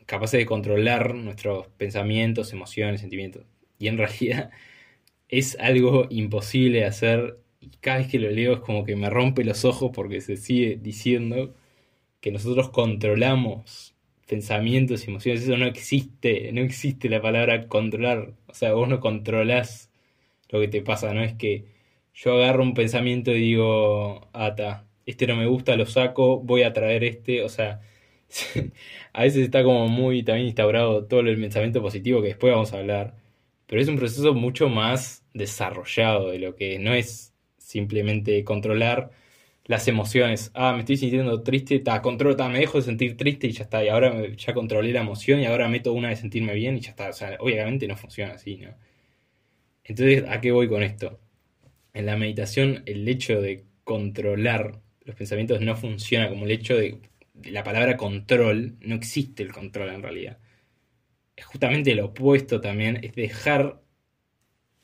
capaces 0.07 0.39
de 0.41 0.47
controlar 0.47 1.15
nuestros 1.15 1.69
pensamientos, 1.77 2.53
emociones, 2.53 3.01
sentimientos. 3.01 3.45
Y 3.79 3.89
en 3.89 3.99
realidad 3.99 4.51
es 5.29 5.57
algo 5.61 6.07
imposible 6.11 6.81
de 6.81 6.87
hacer 6.87 7.39
y 7.61 7.71
cada 7.81 7.99
vez 7.99 8.09
que 8.09 8.19
lo 8.19 8.31
leo 8.31 8.55
es 8.55 8.61
como 8.61 8.85
que 8.85 8.97
me 8.97 9.11
rompe 9.11 9.45
los 9.45 9.65
ojos 9.65 9.91
porque 9.95 10.21
se 10.21 10.37
sigue 10.37 10.79
diciendo 10.81 11.55
que 12.21 12.33
nosotros 12.33 12.71
controlamos 12.71 13.95
pensamientos 14.29 15.05
y 15.07 15.11
emociones. 15.11 15.43
Eso 15.43 15.57
no 15.57 15.67
existe, 15.67 16.53
no 16.53 16.61
existe 16.63 17.09
la 17.09 17.23
palabra 17.23 17.67
controlar. 17.69 18.35
O 18.47 18.55
sea, 18.55 18.75
vos 18.75 18.89
no 18.89 19.01
controlás 19.01 19.91
lo 20.51 20.61
que 20.61 20.69
te 20.69 20.83
pasa, 20.83 21.13
no 21.15 21.23
es 21.23 21.35
que 21.35 21.67
yo 22.15 22.35
agarro 22.35 22.63
un 22.63 22.75
pensamiento 22.75 23.33
y 23.33 23.41
digo, 23.41 24.29
ata, 24.33 24.87
este 25.07 25.27
no 25.27 25.37
me 25.37 25.47
gusta, 25.47 25.77
lo 25.77 25.87
saco, 25.87 26.41
voy 26.41 26.63
a 26.63 26.73
traer 26.73 27.05
este, 27.05 27.43
o 27.43 27.49
sea, 27.49 27.81
a 29.13 29.23
veces 29.23 29.45
está 29.45 29.63
como 29.65 29.89
muy 29.89 30.23
también 30.23 30.49
instaurado 30.49 31.07
todo 31.07 31.21
el 31.21 31.41
pensamiento 31.41 31.83
positivo 31.83 32.23
que 32.23 32.29
después 32.29 32.53
vamos 32.53 32.73
a 32.73 32.79
hablar, 32.79 33.17
pero 33.67 33.81
es 33.83 33.89
un 33.89 33.97
proceso 33.97 34.35
mucho 34.35 34.69
más 34.69 35.25
desarrollado 35.35 36.31
de 36.31 36.39
lo 36.39 36.57
que 36.57 36.79
no 36.79 36.95
es 36.95 37.35
simplemente 37.59 38.45
controlar 38.45 39.11
las 39.69 39.87
emociones. 39.89 40.51
Ah, 40.55 40.73
me 40.75 40.81
estoy 40.81 40.97
sintiendo 40.97 41.43
triste, 41.43 41.79
ta, 41.81 42.03
controlo, 42.03 42.37
me 42.49 42.59
dejo 42.61 42.79
de 42.79 42.85
sentir 42.85 43.17
triste 43.17 43.47
y 43.49 43.53
ya 43.53 43.65
está. 43.65 43.85
Y 43.85 43.89
ahora 43.89 44.27
ya 44.37 44.55
controlé 44.55 44.93
la 44.93 45.03
emoción 45.03 45.41
y 45.41 45.47
ahora 45.47 45.69
meto 45.69 45.93
una 45.93 46.09
de 46.11 46.17
sentirme 46.17 46.55
bien 46.55 46.77
y 46.77 46.81
ya 46.81 46.91
está. 46.91 47.11
O 47.11 47.13
sea, 47.13 47.37
obviamente 47.41 47.87
no 47.87 47.97
funciona 47.97 48.35
así, 48.35 48.57
¿no? 48.57 48.75
Entonces, 49.85 50.25
¿a 50.29 50.41
qué 50.41 50.53
voy 50.53 50.69
con 50.69 50.83
esto? 50.83 51.21
En 51.95 52.07
la 52.07 52.17
meditación, 52.17 52.83
el 52.87 53.09
hecho 53.09 53.41
de 53.41 53.65
controlar 53.85 54.81
los 55.05 55.17
pensamientos 55.17 55.61
no 55.63 55.77
funciona 55.77 56.29
como 56.29 56.45
el 56.45 56.51
hecho 56.53 56.77
de, 56.77 57.01
de 57.35 57.51
la 57.53 57.65
palabra 57.65 57.97
control. 57.97 58.77
No 58.81 58.95
existe 58.97 59.43
el 59.43 59.53
control 59.53 59.91
en 59.91 60.03
realidad. 60.03 60.39
Es 61.37 61.47
justamente 61.47 61.95
lo 61.95 62.07
opuesto 62.07 62.61
también, 62.61 63.01
es 63.03 63.15
dejar 63.15 63.81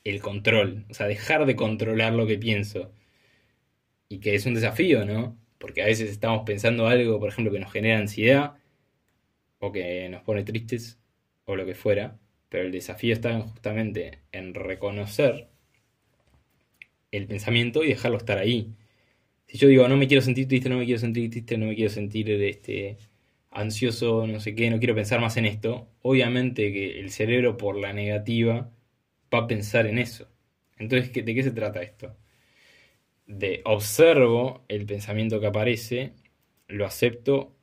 el 0.05 0.21
control, 0.21 0.87
o 0.91 0.95
sea, 0.95 1.07
dejar 1.07 1.47
de 1.47 1.57
controlar 1.57 2.13
lo 2.13 2.27
que 2.27 2.39
pienso. 2.39 2.93
Y 4.09 4.21
que 4.21 4.35
es 4.35 4.47
un 4.47 4.55
desafío, 4.55 5.05
¿no? 5.05 5.39
Porque 5.59 5.83
a 5.83 5.87
veces 5.87 6.11
estamos 6.11 6.45
pensando 6.45 6.87
algo, 6.87 7.19
por 7.21 7.29
ejemplo, 7.29 7.53
que 7.53 7.61
nos 7.61 7.73
genera 7.73 7.99
ansiedad, 7.99 8.55
o 9.59 9.73
que 9.73 10.09
nos 10.09 10.23
pone 10.23 10.45
tristes, 10.45 10.99
o 11.47 11.57
lo 11.57 11.67
que 11.67 11.75
fuera, 11.75 12.19
pero 12.49 12.65
el 12.65 12.73
desafío 12.73 13.15
está 13.15 13.41
justamente 13.41 14.21
en 14.33 14.55
reconocer 14.55 15.49
el 17.11 17.27
pensamiento 17.27 17.85
y 17.85 17.89
dejarlo 17.89 18.19
estar 18.19 18.39
ahí. 18.39 18.75
Si 19.47 19.59
yo 19.59 19.69
digo, 19.69 19.89
no 19.89 19.97
me 19.97 20.09
quiero 20.09 20.23
sentir 20.23 20.49
triste, 20.49 20.69
no 20.69 20.79
me 20.79 20.85
quiero 20.85 21.01
sentir 21.01 21.31
triste, 21.31 21.59
no 21.59 21.67
me 21.67 21.75
quiero 21.75 21.91
sentir 21.91 22.31
este, 22.31 22.99
ansioso, 23.51 24.27
no 24.27 24.41
sé 24.41 24.55
qué, 24.55 24.71
no 24.71 24.79
quiero 24.79 24.95
pensar 24.95 25.21
más 25.21 25.37
en 25.37 25.47
esto, 25.47 25.89
obviamente 26.03 26.73
que 26.73 27.01
el 27.01 27.11
cerebro 27.11 27.57
por 27.57 27.77
la 27.77 27.93
negativa 27.93 28.71
va 29.33 29.39
a 29.41 29.47
pensar 29.47 29.87
en 29.87 29.99
eso. 29.99 30.29
Entonces, 30.79 31.13
¿de 31.13 31.35
qué 31.35 31.43
se 31.43 31.53
trata 31.53 31.83
esto? 31.83 32.17
De 33.27 33.63
observo 33.65 34.65
el 34.69 34.87
pensamiento 34.87 35.41
que 35.41 35.47
aparece, 35.47 36.15
lo 36.69 36.87
acepto 36.87 37.55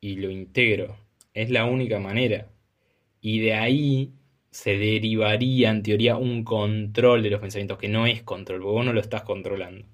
y 0.00 0.16
lo 0.16 0.30
integro. 0.30 0.96
Es 1.34 1.50
la 1.50 1.66
única 1.66 1.98
manera. 1.98 2.50
Y 3.20 3.40
de 3.40 3.54
ahí 3.54 4.14
se 4.50 4.76
derivaría 4.78 5.70
en 5.70 5.82
teoría 5.82 6.16
un 6.16 6.44
control 6.44 7.22
de 7.22 7.30
los 7.30 7.40
pensamientos, 7.40 7.78
que 7.78 7.88
no 7.88 8.06
es 8.06 8.22
control, 8.22 8.60
porque 8.60 8.72
vos 8.72 8.84
no 8.86 8.92
lo 8.92 9.00
estás 9.00 9.22
controlando. 9.22 9.86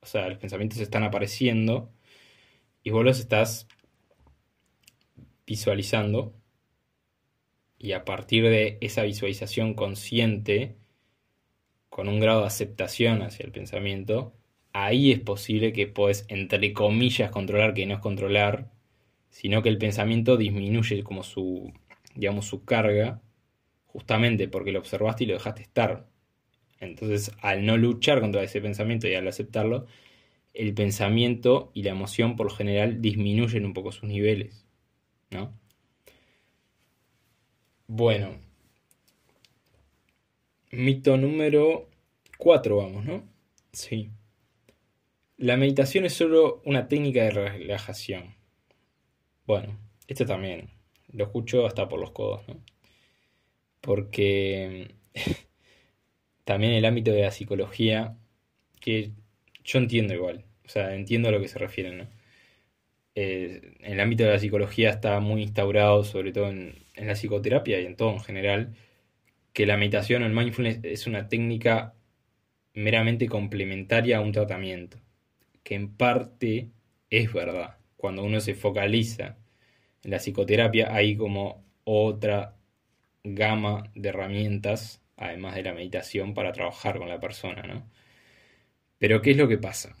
O 0.00 0.06
sea, 0.06 0.28
los 0.28 0.38
pensamientos 0.38 0.78
están 0.78 1.02
apareciendo 1.04 1.92
y 2.82 2.90
vos 2.90 3.04
los 3.04 3.18
estás 3.20 3.68
visualizando 5.46 6.34
y 7.78 7.92
a 7.92 8.04
partir 8.04 8.44
de 8.44 8.78
esa 8.80 9.02
visualización 9.04 9.74
consciente, 9.74 10.77
con 11.98 12.08
un 12.08 12.20
grado 12.20 12.42
de 12.42 12.46
aceptación 12.46 13.22
hacia 13.22 13.44
el 13.44 13.50
pensamiento, 13.50 14.32
ahí 14.72 15.10
es 15.10 15.18
posible 15.18 15.72
que 15.72 15.88
puedes, 15.88 16.26
entre 16.28 16.72
comillas, 16.72 17.32
controlar, 17.32 17.74
que 17.74 17.86
no 17.86 17.94
es 17.94 18.00
controlar, 18.00 18.70
sino 19.30 19.62
que 19.62 19.68
el 19.68 19.78
pensamiento 19.78 20.36
disminuye 20.36 21.02
como 21.02 21.24
su, 21.24 21.72
digamos, 22.14 22.46
su 22.46 22.64
carga, 22.64 23.20
justamente 23.86 24.46
porque 24.46 24.70
lo 24.70 24.78
observaste 24.78 25.24
y 25.24 25.26
lo 25.26 25.34
dejaste 25.34 25.62
estar. 25.62 26.06
Entonces, 26.78 27.32
al 27.40 27.66
no 27.66 27.76
luchar 27.76 28.20
contra 28.20 28.44
ese 28.44 28.60
pensamiento 28.60 29.08
y 29.08 29.14
al 29.14 29.26
aceptarlo, 29.26 29.86
el 30.54 30.74
pensamiento 30.74 31.72
y 31.74 31.82
la 31.82 31.90
emoción 31.90 32.36
por 32.36 32.46
lo 32.46 32.54
general 32.54 33.02
disminuyen 33.02 33.64
un 33.66 33.74
poco 33.74 33.90
sus 33.90 34.08
niveles, 34.08 34.68
¿no? 35.30 35.52
Bueno. 37.88 38.47
Mito 40.70 41.16
número 41.16 41.88
4, 42.36 42.76
vamos, 42.76 43.04
¿no? 43.04 43.22
Sí. 43.72 44.10
La 45.38 45.56
meditación 45.56 46.04
es 46.04 46.12
solo 46.14 46.60
una 46.64 46.88
técnica 46.88 47.22
de 47.24 47.30
relajación. 47.30 48.34
Bueno, 49.46 49.78
esto 50.08 50.26
también 50.26 50.70
lo 51.12 51.24
escucho 51.24 51.66
hasta 51.66 51.88
por 51.88 52.00
los 52.00 52.10
codos, 52.10 52.46
¿no? 52.48 52.62
Porque 53.80 54.94
también 56.44 56.72
el 56.74 56.84
ámbito 56.84 57.12
de 57.12 57.22
la 57.22 57.30
psicología 57.30 58.18
que 58.80 59.12
yo 59.64 59.78
entiendo 59.78 60.14
igual, 60.14 60.44
o 60.66 60.68
sea, 60.68 60.94
entiendo 60.94 61.28
a 61.28 61.32
lo 61.32 61.40
que 61.40 61.48
se 61.48 61.58
refieren, 61.58 61.98
¿no? 61.98 62.08
Eh, 63.14 63.76
el 63.80 64.00
ámbito 64.00 64.24
de 64.24 64.30
la 64.32 64.38
psicología 64.38 64.90
está 64.90 65.18
muy 65.20 65.42
instaurado, 65.42 66.04
sobre 66.04 66.32
todo 66.32 66.48
en, 66.48 66.74
en 66.94 67.06
la 67.06 67.14
psicoterapia 67.14 67.80
y 67.80 67.86
en 67.86 67.96
todo 67.96 68.12
en 68.12 68.20
general, 68.20 68.76
que 69.58 69.66
la 69.66 69.76
meditación 69.76 70.22
o 70.22 70.26
el 70.26 70.32
mindfulness 70.32 70.78
es 70.84 71.08
una 71.08 71.28
técnica 71.28 71.96
meramente 72.74 73.26
complementaria 73.26 74.18
a 74.18 74.20
un 74.20 74.30
tratamiento, 74.30 75.00
que 75.64 75.74
en 75.74 75.96
parte 75.96 76.70
es 77.10 77.32
verdad. 77.32 77.76
Cuando 77.96 78.22
uno 78.22 78.38
se 78.38 78.54
focaliza 78.54 79.36
en 80.04 80.12
la 80.12 80.18
psicoterapia 80.18 80.94
hay 80.94 81.16
como 81.16 81.64
otra 81.82 82.54
gama 83.24 83.90
de 83.96 84.10
herramientas, 84.10 85.02
además 85.16 85.56
de 85.56 85.64
la 85.64 85.74
meditación, 85.74 86.34
para 86.34 86.52
trabajar 86.52 86.96
con 86.96 87.08
la 87.08 87.18
persona, 87.18 87.62
¿no? 87.62 87.90
Pero 88.98 89.22
¿qué 89.22 89.32
es 89.32 89.36
lo 89.36 89.48
que 89.48 89.58
pasa? 89.58 89.96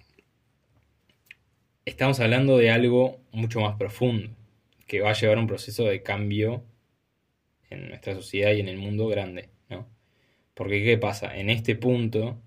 Estamos 1.84 2.20
hablando 2.20 2.58
de 2.58 2.70
algo 2.70 3.18
mucho 3.32 3.58
más 3.58 3.74
profundo, 3.76 4.30
que 4.86 5.00
va 5.00 5.10
a 5.10 5.14
llevar 5.14 5.38
un 5.38 5.48
proceso 5.48 5.82
de 5.82 6.04
cambio 6.04 6.62
en 7.70 7.88
nuestra 7.88 8.14
sociedad 8.14 8.52
y 8.52 8.60
en 8.60 8.68
el 8.68 8.78
mundo 8.78 9.08
grande, 9.08 9.50
¿no? 9.68 9.88
Porque 10.54 10.82
¿qué 10.84 10.98
pasa? 10.98 11.36
En 11.36 11.50
este 11.50 11.76
punto 11.76 12.42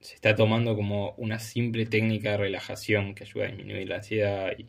se 0.00 0.14
está 0.14 0.34
tomando 0.36 0.76
como 0.76 1.12
una 1.16 1.38
simple 1.38 1.86
técnica 1.86 2.32
de 2.32 2.36
relajación 2.38 3.14
que 3.14 3.24
ayuda 3.24 3.46
a 3.46 3.48
disminuir 3.48 3.88
la 3.88 3.96
ansiedad 3.96 4.52
y 4.58 4.66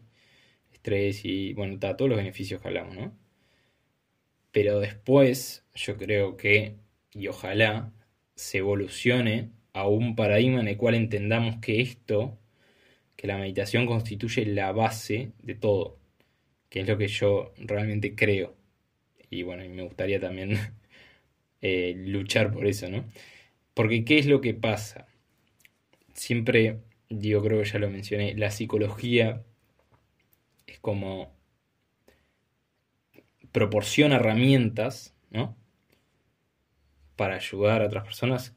estrés 0.72 1.26
y, 1.26 1.54
bueno, 1.54 1.74
está, 1.76 1.98
todos 1.98 2.10
los 2.10 2.18
beneficios 2.18 2.62
que 2.62 2.68
hablamos, 2.68 2.96
¿no? 2.96 3.18
Pero 4.52 4.80
después 4.80 5.66
yo 5.76 5.98
creo 5.98 6.38
que, 6.38 6.78
y 7.14 7.28
ojalá, 7.28 7.94
se 8.36 8.60
evolucione 8.60 9.52
a 9.74 9.88
un 9.88 10.16
paradigma 10.16 10.62
en 10.62 10.68
el 10.70 10.78
cual 10.78 10.96
entendamos 10.96 11.58
que 11.58 11.82
esto, 11.82 12.40
que 13.16 13.28
la 13.28 13.38
meditación 13.38 13.86
constituye 13.86 14.46
la 14.46 14.72
base 14.72 15.34
de 15.44 15.56
todo, 15.56 16.00
que 16.70 16.82
es 16.82 16.88
lo 16.88 16.98
que 16.98 17.08
yo 17.08 17.54
realmente 17.58 18.16
creo. 18.16 18.59
Y 19.30 19.44
bueno, 19.44 19.64
y 19.64 19.70
me 19.70 19.84
gustaría 19.84 20.20
también 20.20 20.58
eh, 21.62 21.94
luchar 21.98 22.52
por 22.52 22.66
eso, 22.68 22.90
¿no? 22.90 23.06
Porque 23.74 24.06
¿qué 24.06 24.20
es 24.20 24.26
lo 24.26 24.42
que 24.42 24.54
pasa? 24.54 25.08
Siempre, 26.14 26.80
digo, 27.10 27.42
creo 27.44 27.62
que 27.62 27.70
ya 27.70 27.80
lo 27.80 27.90
mencioné, 27.90 28.36
la 28.36 28.52
psicología 28.52 29.44
es 30.68 30.80
como 30.80 31.34
proporciona 33.52 34.18
herramientas, 34.18 35.16
¿no? 35.32 35.56
Para 37.16 37.36
ayudar 37.36 37.82
a 37.82 37.88
otras 37.88 38.04
personas 38.04 38.56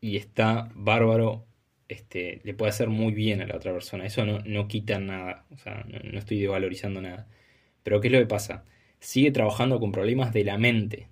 y 0.00 0.16
está 0.16 0.70
bárbaro, 0.74 1.46
este, 1.88 2.40
le 2.44 2.54
puede 2.54 2.70
hacer 2.70 2.88
muy 2.88 3.12
bien 3.12 3.40
a 3.40 3.46
la 3.46 3.56
otra 3.56 3.72
persona. 3.72 4.06
Eso 4.06 4.24
no, 4.26 4.40
no 4.40 4.68
quita 4.68 4.98
nada, 4.98 5.46
o 5.50 5.58
sea, 5.58 5.84
no, 5.88 6.18
estoy 6.18 6.40
devalorizando 6.40 7.00
nada. 7.00 7.28
Pero 7.82 8.00
¿qué 8.00 8.08
es 8.08 8.12
lo 8.12 8.18
que 8.20 8.26
pasa? 8.26 8.64
Sigue 9.02 9.32
trabajando 9.32 9.80
con 9.80 9.90
problemas 9.90 10.32
de 10.32 10.44
la 10.44 10.58
mente. 10.58 11.08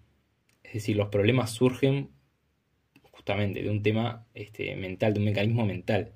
Es 0.63 0.75
decir, 0.75 0.97
los 0.97 1.09
problemas 1.09 1.51
surgen 1.51 2.11
justamente 3.11 3.65
de 3.65 3.69
un 3.69 3.83
tema 3.83 4.29
este, 4.33 4.77
mental, 4.77 5.13
de 5.13 5.19
un 5.19 5.27
mecanismo 5.27 5.67
mental. 5.67 6.13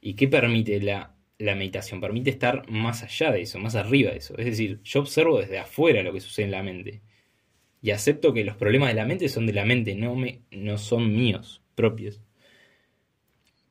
¿Y 0.00 0.14
qué 0.14 0.28
permite 0.28 0.80
la, 0.80 1.16
la 1.38 1.56
meditación? 1.56 2.00
Permite 2.00 2.30
estar 2.30 2.70
más 2.70 3.02
allá 3.02 3.32
de 3.32 3.42
eso, 3.42 3.58
más 3.58 3.74
arriba 3.74 4.12
de 4.12 4.18
eso. 4.18 4.38
Es 4.38 4.44
decir, 4.46 4.80
yo 4.84 5.00
observo 5.00 5.40
desde 5.40 5.58
afuera 5.58 6.04
lo 6.04 6.12
que 6.12 6.20
sucede 6.20 6.46
en 6.46 6.52
la 6.52 6.62
mente. 6.62 7.02
Y 7.82 7.90
acepto 7.90 8.32
que 8.32 8.44
los 8.44 8.56
problemas 8.56 8.90
de 8.90 8.94
la 8.94 9.04
mente 9.04 9.28
son 9.28 9.44
de 9.44 9.54
la 9.54 9.64
mente, 9.64 9.96
no, 9.96 10.14
me, 10.14 10.42
no 10.52 10.78
son 10.78 11.12
míos 11.16 11.62
propios. 11.74 12.20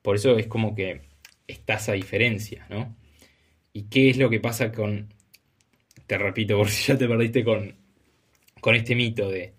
Por 0.01 0.17
eso 0.17 0.37
es 0.37 0.47
como 0.47 0.75
que 0.75 0.99
está 1.47 1.75
esa 1.75 1.93
diferencia, 1.93 2.67
¿no? 2.69 2.93
¿Y 3.71 3.83
qué 3.83 4.09
es 4.09 4.17
lo 4.17 4.29
que 4.29 4.41
pasa 4.41 4.73
con, 4.73 5.13
te 6.07 6.17
repito, 6.17 6.57
por 6.57 6.69
si 6.69 6.87
ya 6.91 6.97
te 6.97 7.07
perdiste 7.07 7.43
con, 7.43 7.75
con 8.61 8.75
este 8.75 8.95
mito 8.95 9.29
de, 9.29 9.53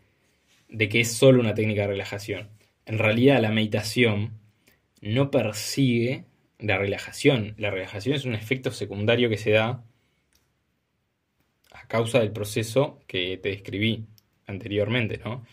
de 0.68 0.88
que 0.88 1.00
es 1.00 1.12
solo 1.12 1.40
una 1.40 1.54
técnica 1.54 1.82
de 1.82 1.88
relajación? 1.88 2.50
En 2.86 2.98
realidad 2.98 3.40
la 3.40 3.50
meditación 3.50 4.40
no 5.00 5.30
persigue 5.30 6.24
la 6.58 6.78
relajación. 6.78 7.54
La 7.58 7.70
relajación 7.70 8.16
es 8.16 8.24
un 8.24 8.34
efecto 8.34 8.72
secundario 8.72 9.28
que 9.28 9.36
se 9.36 9.52
da 9.52 9.84
a 11.70 11.86
causa 11.86 12.18
del 12.20 12.32
proceso 12.32 13.00
que 13.06 13.36
te 13.38 13.50
describí 13.50 14.06
anteriormente, 14.46 15.20
¿no? 15.24 15.44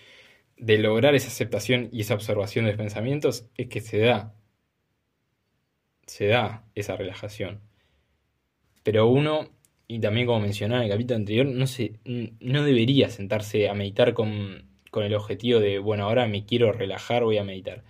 de 0.58 0.78
lograr 0.78 1.16
esa 1.16 1.28
aceptación 1.28 1.90
y 1.92 2.02
esa 2.02 2.14
observación 2.14 2.66
de 2.66 2.72
los 2.72 2.78
pensamientos 2.78 3.46
es 3.58 3.68
que 3.68 3.82
se 3.82 4.00
da, 4.00 4.34
se 6.06 6.28
da 6.28 6.66
esa 6.76 6.96
relajación. 6.96 7.62
Pero 8.84 9.08
uno, 9.08 9.50
y 9.88 10.00
también 10.00 10.28
como 10.28 10.40
mencionaba 10.40 10.82
en 10.82 10.86
el 10.88 10.96
capítulo 10.96 11.18
anterior, 11.18 11.46
no, 11.46 11.68
se, 11.68 12.00
no 12.06 12.64
debería 12.64 13.10
sentarse 13.10 13.70
a 13.70 13.74
meditar 13.74 14.14
con, 14.14 14.66
con 14.92 15.04
el 15.04 15.14
objetivo 15.16 15.60
de, 15.60 15.80
bueno, 15.80 16.06
ahora 16.06 16.28
me 16.28 16.46
quiero 16.46 16.72
relajar, 16.72 17.24
voy 17.24 17.38
a 17.38 17.44
meditar. 17.44 17.84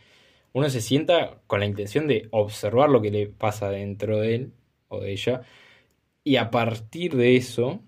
Uno 0.54 0.70
se 0.70 0.82
sienta 0.82 1.42
con 1.48 1.60
la 1.60 1.66
intención 1.66 2.08
de 2.08 2.28
observar 2.32 2.90
lo 2.90 3.02
que 3.02 3.12
le 3.12 3.28
pasa 3.28 3.70
dentro 3.70 4.20
de 4.20 4.36
él 4.36 4.54
o 4.90 5.02
de 5.02 5.12
ella, 5.14 5.42
y 6.24 6.38
a 6.38 6.50
partir 6.52 7.16
de 7.16 7.36
eso 7.38 7.82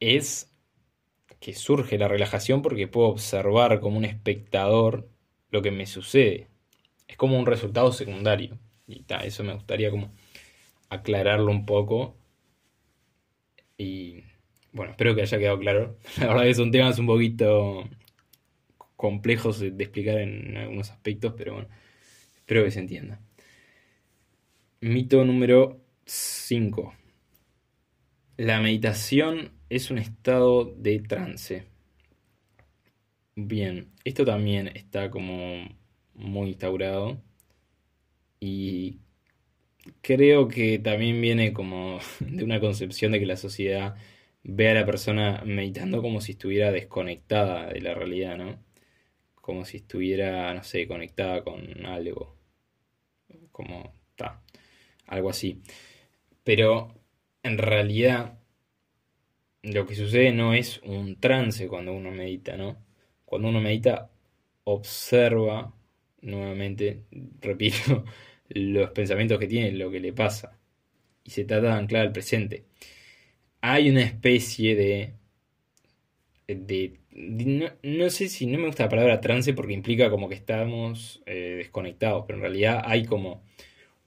es 0.00 0.50
que 1.40 1.54
surge 1.54 1.98
la 1.98 2.08
relajación 2.08 2.62
porque 2.62 2.88
puedo 2.88 3.08
observar 3.08 3.80
como 3.80 3.96
un 3.98 4.04
espectador 4.04 5.08
lo 5.50 5.62
que 5.62 5.70
me 5.70 5.86
sucede. 5.86 6.48
Es 7.08 7.16
como 7.16 7.38
un 7.38 7.46
resultado 7.46 7.92
secundario. 7.92 8.58
Y 8.86 9.04
eso 9.22 9.44
me 9.44 9.54
gustaría 9.54 9.90
como 9.90 10.12
aclararlo 10.90 11.50
un 11.50 11.64
poco. 11.64 12.16
Y 13.78 14.24
bueno, 14.72 14.92
espero 14.92 15.14
que 15.14 15.22
haya 15.22 15.38
quedado 15.38 15.58
claro. 15.58 15.96
La 16.18 16.26
verdad 16.28 16.44
que 16.44 16.54
son 16.54 16.70
temas 16.70 16.98
un 16.98 17.06
poquito 17.06 17.88
complejos 18.96 19.60
de, 19.60 19.68
explicar 19.68 20.18
en 20.18 20.56
algunos 20.58 20.90
aspectos, 20.90 21.32
pero 21.36 21.54
bueno, 21.54 21.68
espero 22.36 22.64
que 22.64 22.70
se 22.70 22.80
entienda. 22.80 23.20
Mito 24.80 25.24
número 25.24 25.80
5. 26.04 26.94
La 28.36 28.60
meditación 28.60 29.52
es 29.70 29.90
un 29.90 29.98
estado 29.98 30.64
de 30.64 31.00
trance. 31.00 31.66
Bien, 33.36 33.90
esto 34.04 34.24
también 34.24 34.68
está 34.68 35.10
como 35.10 35.68
muy 36.14 36.48
instaurado 36.48 37.22
y 38.40 38.98
creo 40.02 40.48
que 40.48 40.78
también 40.78 41.20
viene 41.20 41.52
como 41.52 41.98
de 42.20 42.44
una 42.44 42.60
concepción 42.60 43.12
de 43.12 43.20
que 43.20 43.26
la 43.26 43.36
sociedad 43.36 43.96
ve 44.42 44.70
a 44.70 44.74
la 44.74 44.86
persona 44.86 45.42
meditando 45.44 46.02
como 46.02 46.20
si 46.20 46.32
estuviera 46.32 46.72
desconectada 46.72 47.68
de 47.68 47.80
la 47.80 47.94
realidad, 47.94 48.36
¿no? 48.36 48.62
Como 49.40 49.64
si 49.64 49.78
estuviera, 49.78 50.52
no 50.54 50.62
sé, 50.64 50.86
conectada 50.86 51.42
con 51.44 51.86
algo. 51.86 52.36
Como 53.52 53.94
está, 54.10 54.42
algo 55.06 55.30
así. 55.30 55.62
Pero 56.44 56.94
en 57.42 57.58
realidad 57.58 58.38
lo 59.62 59.86
que 59.86 59.94
sucede 59.94 60.32
no 60.32 60.54
es 60.54 60.80
un 60.84 61.16
trance 61.20 61.68
cuando 61.68 61.92
uno 61.92 62.10
medita, 62.10 62.56
¿no? 62.56 62.78
Cuando 63.24 63.48
uno 63.48 63.60
medita, 63.60 64.10
observa, 64.64 65.74
nuevamente, 66.22 67.04
repito, 67.40 68.04
los 68.50 68.90
pensamientos 68.90 69.38
que 69.38 69.46
tiene, 69.46 69.72
lo 69.72 69.90
que 69.90 70.00
le 70.00 70.12
pasa. 70.12 70.58
Y 71.24 71.30
se 71.30 71.44
trata 71.44 71.68
de 71.68 71.72
anclar 71.74 72.02
al 72.02 72.12
presente. 72.12 72.64
Hay 73.60 73.90
una 73.90 74.02
especie 74.02 74.74
de... 74.76 75.14
de, 76.48 76.98
no, 77.82 78.10
sé 78.10 78.28
si 78.28 78.46
no 78.46 78.58
me 78.58 78.66
gusta 78.66 78.84
la 78.84 78.88
palabra 78.88 79.20
trance 79.20 79.52
porque 79.54 79.72
implica 79.74 80.10
como 80.10 80.28
que 80.28 80.34
estamos 80.34 81.22
eh, 81.26 81.56
desconectados, 81.58 82.24
pero 82.26 82.38
en 82.38 82.42
realidad 82.42 82.82
hay 82.84 83.04
como 83.04 83.42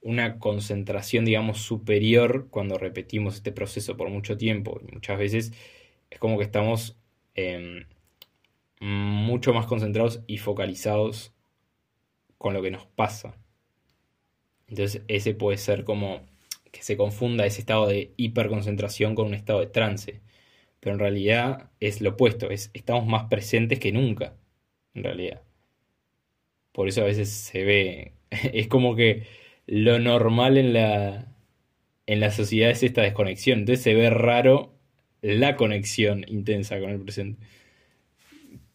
una 0.01 0.39
concentración, 0.39 1.25
digamos, 1.25 1.59
superior 1.61 2.47
cuando 2.49 2.77
repetimos 2.77 3.35
este 3.35 3.51
proceso 3.51 3.97
por 3.97 4.09
mucho 4.09 4.37
tiempo. 4.37 4.79
Y 4.81 4.93
muchas 4.93 5.17
veces 5.17 5.53
es 6.09 6.19
como 6.19 6.37
que 6.37 6.43
estamos 6.43 6.97
em, 7.35 7.85
mucho 8.81 9.53
más 9.53 9.65
concentrados 9.65 10.21
y 10.27 10.37
focalizados 10.39 11.33
con 12.37 12.53
lo 12.53 12.61
que 12.61 12.71
nos 12.71 12.85
pasa. 12.85 13.37
Entonces 14.73 15.03
ese 15.07 15.35
puede 15.35 15.57
ser 15.57 15.83
como 15.83 16.21
que 16.71 16.81
se 16.81 16.97
confunda 16.97 17.45
ese 17.45 17.61
estado 17.61 17.87
de 17.87 18.13
hiperconcentración 18.17 19.15
con 19.15 19.27
un 19.27 19.35
estado 19.35 19.59
de 19.59 19.67
trance. 19.67 20.21
Pero 20.79 20.95
en 20.95 20.99
realidad 20.99 21.71
es 21.79 22.01
lo 22.01 22.11
opuesto, 22.11 22.49
es, 22.49 22.71
estamos 22.73 23.05
más 23.05 23.25
presentes 23.29 23.79
que 23.79 23.91
nunca, 23.91 24.35
en 24.95 25.03
realidad. 25.03 25.43
Por 26.71 26.87
eso 26.87 27.01
a 27.01 27.05
veces 27.05 27.29
se 27.29 27.63
ve, 27.63 28.13
es 28.31 28.67
como 28.67 28.95
que 28.95 29.23
lo 29.67 29.99
normal 29.99 30.57
en 30.57 30.73
la, 30.73 31.27
en 32.07 32.19
la 32.19 32.31
sociedad 32.31 32.71
es 32.71 32.83
esta 32.83 33.03
desconexión. 33.03 33.59
Entonces 33.59 33.83
se 33.83 33.93
ve 33.93 34.09
raro 34.09 34.73
la 35.21 35.55
conexión 35.55 36.25
intensa 36.27 36.79
con 36.79 36.89
el 36.89 36.99
presente. 37.01 37.45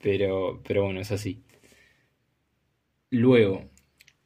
Pero, 0.01 0.63
pero 0.67 0.85
bueno, 0.85 1.01
es 1.01 1.11
así. 1.13 1.43
Luego, 3.11 3.65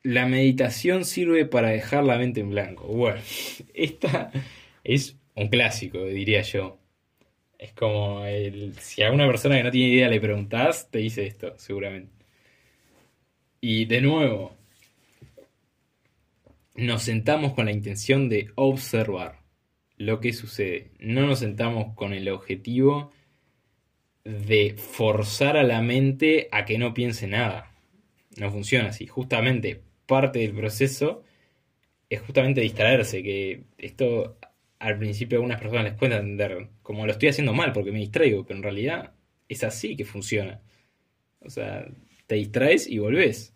la 0.03 0.27
meditación 0.27 1.05
sirve 1.05 1.47
para 1.47 1.71
dejar 1.71 2.05
la 2.05 2.19
mente 2.19 2.41
en 2.41 2.51
blanco. 2.51 2.87
Bueno, 2.87 3.21
esta 3.75 4.31
es 4.85 5.17
un 5.35 5.49
clásico, 5.49 6.05
diría 6.05 6.43
yo. 6.43 6.79
Es 7.59 7.73
como 7.75 8.25
el, 8.25 8.75
si 8.81 9.03
a 9.03 9.12
una 9.12 9.27
persona 9.27 9.57
que 9.57 9.62
no 9.62 9.71
tiene 9.71 9.95
idea 9.95 10.09
le 10.09 10.21
preguntás, 10.21 10.91
te 10.91 10.99
dice 10.99 11.27
esto, 11.27 11.55
seguramente. 11.59 12.12
Y 13.61 13.85
de 13.85 14.01
nuevo, 14.01 14.57
nos 16.75 17.03
sentamos 17.05 17.53
con 17.55 17.67
la 17.67 17.73
intención 17.73 18.29
de 18.29 18.51
observar 18.57 19.41
lo 19.97 20.19
que 20.21 20.33
sucede. 20.33 20.91
No 20.99 21.27
nos 21.27 21.38
sentamos 21.38 21.95
con 21.95 22.12
el 22.12 22.29
objetivo 22.29 23.12
de 24.25 24.75
forzar 24.77 25.57
a 25.57 25.62
la 25.62 25.81
mente 25.83 26.49
a 26.51 26.65
que 26.65 26.79
no 26.79 26.95
piense 26.95 27.29
nada. 27.29 27.73
No 28.37 28.51
funciona 28.51 28.88
así. 28.88 29.07
Justamente 29.07 29.83
parte 30.12 30.40
del 30.40 30.55
proceso 30.55 31.25
es 32.11 32.20
justamente 32.20 32.61
distraerse, 32.61 33.22
que 33.22 33.64
esto 33.79 34.38
al 34.79 34.98
principio 34.98 35.38
a 35.38 35.40
algunas 35.40 35.61
personas 35.61 35.85
les 35.85 35.94
cuesta 35.94 36.18
entender, 36.18 36.68
como 36.83 37.07
lo 37.07 37.12
estoy 37.12 37.29
haciendo 37.31 37.55
mal 37.55 37.72
porque 37.72 37.92
me 37.92 38.01
distraigo, 38.01 38.44
pero 38.44 38.59
en 38.59 38.62
realidad 38.64 39.14
es 39.48 39.64
así 39.64 39.96
que 39.96 40.05
funciona. 40.05 40.61
O 41.40 41.51
sea, 41.51 41.87
te 42.27 42.35
distraes 42.37 42.88
y 42.88 42.98
volvés. 42.98 43.55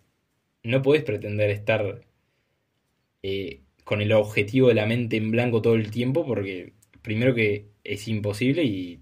No 0.63 0.83
podés 0.83 1.05
pretender 1.05 1.51
estar 1.51 2.03
eh, 3.23 3.63
con 3.85 4.01
el 4.01 4.13
objetivo 4.13 4.69
de 4.69 4.75
la 4.75 4.87
mente 4.87 5.17
en 5.17 5.31
blanco 5.31 5.63
todo 5.63 5.75
el 5.75 5.91
tiempo 5.91 6.27
porque 6.27 6.75
primero 7.03 7.35
que 7.35 7.69
es 7.85 8.09
imposible 8.09 8.65
y 8.65 9.01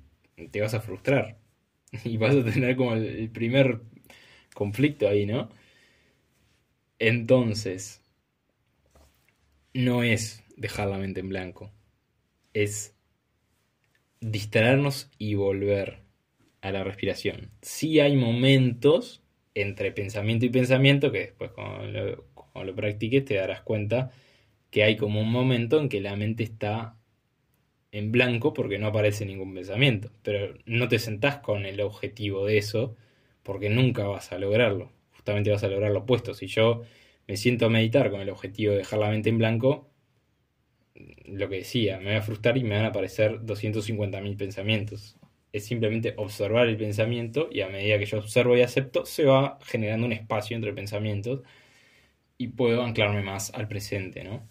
te 0.50 0.60
vas 0.60 0.74
a 0.74 0.80
frustrar. 0.80 1.38
Y 2.04 2.16
vas 2.16 2.34
a 2.34 2.44
tener 2.44 2.76
como 2.76 2.94
el 2.94 3.30
primer 3.30 3.80
conflicto 4.54 5.08
ahí, 5.08 5.26
¿no? 5.26 5.48
Entonces, 7.06 8.00
no 9.74 10.02
es 10.02 10.42
dejar 10.56 10.88
la 10.88 10.96
mente 10.96 11.20
en 11.20 11.28
blanco, 11.28 11.70
es 12.54 12.96
distraernos 14.20 15.10
y 15.18 15.34
volver 15.34 15.98
a 16.62 16.72
la 16.72 16.82
respiración. 16.82 17.50
Sí 17.60 18.00
hay 18.00 18.16
momentos 18.16 19.22
entre 19.54 19.92
pensamiento 19.92 20.46
y 20.46 20.48
pensamiento 20.48 21.12
que 21.12 21.18
después 21.18 21.50
cuando 21.50 21.84
lo, 22.54 22.64
lo 22.64 22.74
practiques 22.74 23.26
te 23.26 23.34
darás 23.34 23.60
cuenta 23.60 24.10
que 24.70 24.82
hay 24.82 24.96
como 24.96 25.20
un 25.20 25.30
momento 25.30 25.78
en 25.80 25.90
que 25.90 26.00
la 26.00 26.16
mente 26.16 26.42
está 26.42 26.96
en 27.92 28.12
blanco 28.12 28.54
porque 28.54 28.78
no 28.78 28.86
aparece 28.86 29.26
ningún 29.26 29.52
pensamiento. 29.52 30.10
Pero 30.22 30.56
no 30.64 30.88
te 30.88 30.98
sentás 30.98 31.36
con 31.40 31.66
el 31.66 31.82
objetivo 31.82 32.46
de 32.46 32.56
eso 32.56 32.96
porque 33.42 33.68
nunca 33.68 34.06
vas 34.06 34.32
a 34.32 34.38
lograrlo 34.38 34.90
justamente 35.24 35.50
vas 35.50 35.64
a 35.64 35.68
lograr 35.68 35.90
lo 35.90 36.00
opuesto. 36.00 36.34
Si 36.34 36.46
yo 36.48 36.82
me 37.26 37.37
siento 37.38 37.66
a 37.66 37.70
meditar 37.70 38.10
con 38.10 38.20
el 38.20 38.28
objetivo 38.28 38.72
de 38.72 38.78
dejar 38.78 38.98
la 38.98 39.08
mente 39.08 39.30
en 39.30 39.38
blanco, 39.38 39.90
lo 41.26 41.48
que 41.48 41.56
decía, 41.56 41.98
me 41.98 42.06
voy 42.06 42.14
a 42.16 42.22
frustrar 42.22 42.56
y 42.58 42.64
me 42.64 42.76
van 42.76 42.84
a 42.84 42.88
aparecer 42.88 43.40
250.000 43.40 44.37
pensamientos. 44.37 45.16
Es 45.52 45.64
simplemente 45.64 46.14
observar 46.18 46.68
el 46.68 46.76
pensamiento 46.76 47.48
y 47.50 47.62
a 47.62 47.68
medida 47.68 47.98
que 47.98 48.06
yo 48.06 48.18
observo 48.18 48.56
y 48.56 48.62
acepto, 48.62 49.06
se 49.06 49.24
va 49.24 49.58
generando 49.64 50.06
un 50.06 50.12
espacio 50.12 50.56
entre 50.56 50.74
pensamientos 50.74 51.42
y 52.38 52.48
puedo 52.48 52.82
anclarme 52.82 53.22
más 53.22 53.52
al 53.54 53.68
presente, 53.68 54.24
¿no? 54.24 54.48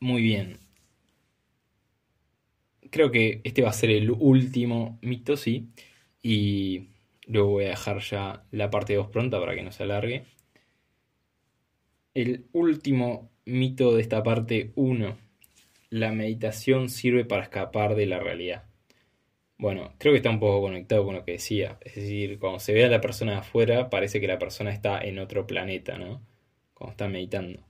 Muy 0.00 0.22
bien. 0.22 0.58
Creo 2.90 3.10
que 3.10 3.40
este 3.44 3.62
va 3.62 3.70
a 3.70 3.72
ser 3.72 3.90
el 3.90 4.10
último 4.10 4.98
mito, 5.02 5.36
sí. 5.36 5.68
Y 6.22 6.89
Luego 7.30 7.50
voy 7.50 7.66
a 7.66 7.68
dejar 7.68 8.00
ya 8.00 8.42
la 8.50 8.70
parte 8.70 8.96
2 8.96 9.06
pronta 9.08 9.38
para 9.38 9.54
que 9.54 9.62
no 9.62 9.70
se 9.70 9.84
alargue. 9.84 10.24
El 12.12 12.46
último 12.52 13.30
mito 13.44 13.94
de 13.94 14.02
esta 14.02 14.24
parte 14.24 14.72
1. 14.74 15.16
La 15.90 16.10
meditación 16.10 16.88
sirve 16.88 17.24
para 17.24 17.44
escapar 17.44 17.94
de 17.94 18.06
la 18.06 18.18
realidad. 18.18 18.64
Bueno, 19.58 19.94
creo 19.98 20.12
que 20.12 20.16
está 20.16 20.30
un 20.30 20.40
poco 20.40 20.60
conectado 20.60 21.04
con 21.04 21.14
lo 21.14 21.24
que 21.24 21.32
decía. 21.32 21.78
Es 21.82 21.94
decir, 21.94 22.40
cuando 22.40 22.58
se 22.58 22.72
ve 22.72 22.84
a 22.84 22.88
la 22.88 23.00
persona 23.00 23.32
de 23.32 23.38
afuera, 23.38 23.90
parece 23.90 24.20
que 24.20 24.26
la 24.26 24.40
persona 24.40 24.72
está 24.72 25.00
en 25.00 25.20
otro 25.20 25.46
planeta, 25.46 25.98
¿no? 25.98 26.20
Cuando 26.74 26.90
está 26.92 27.06
meditando. 27.06 27.62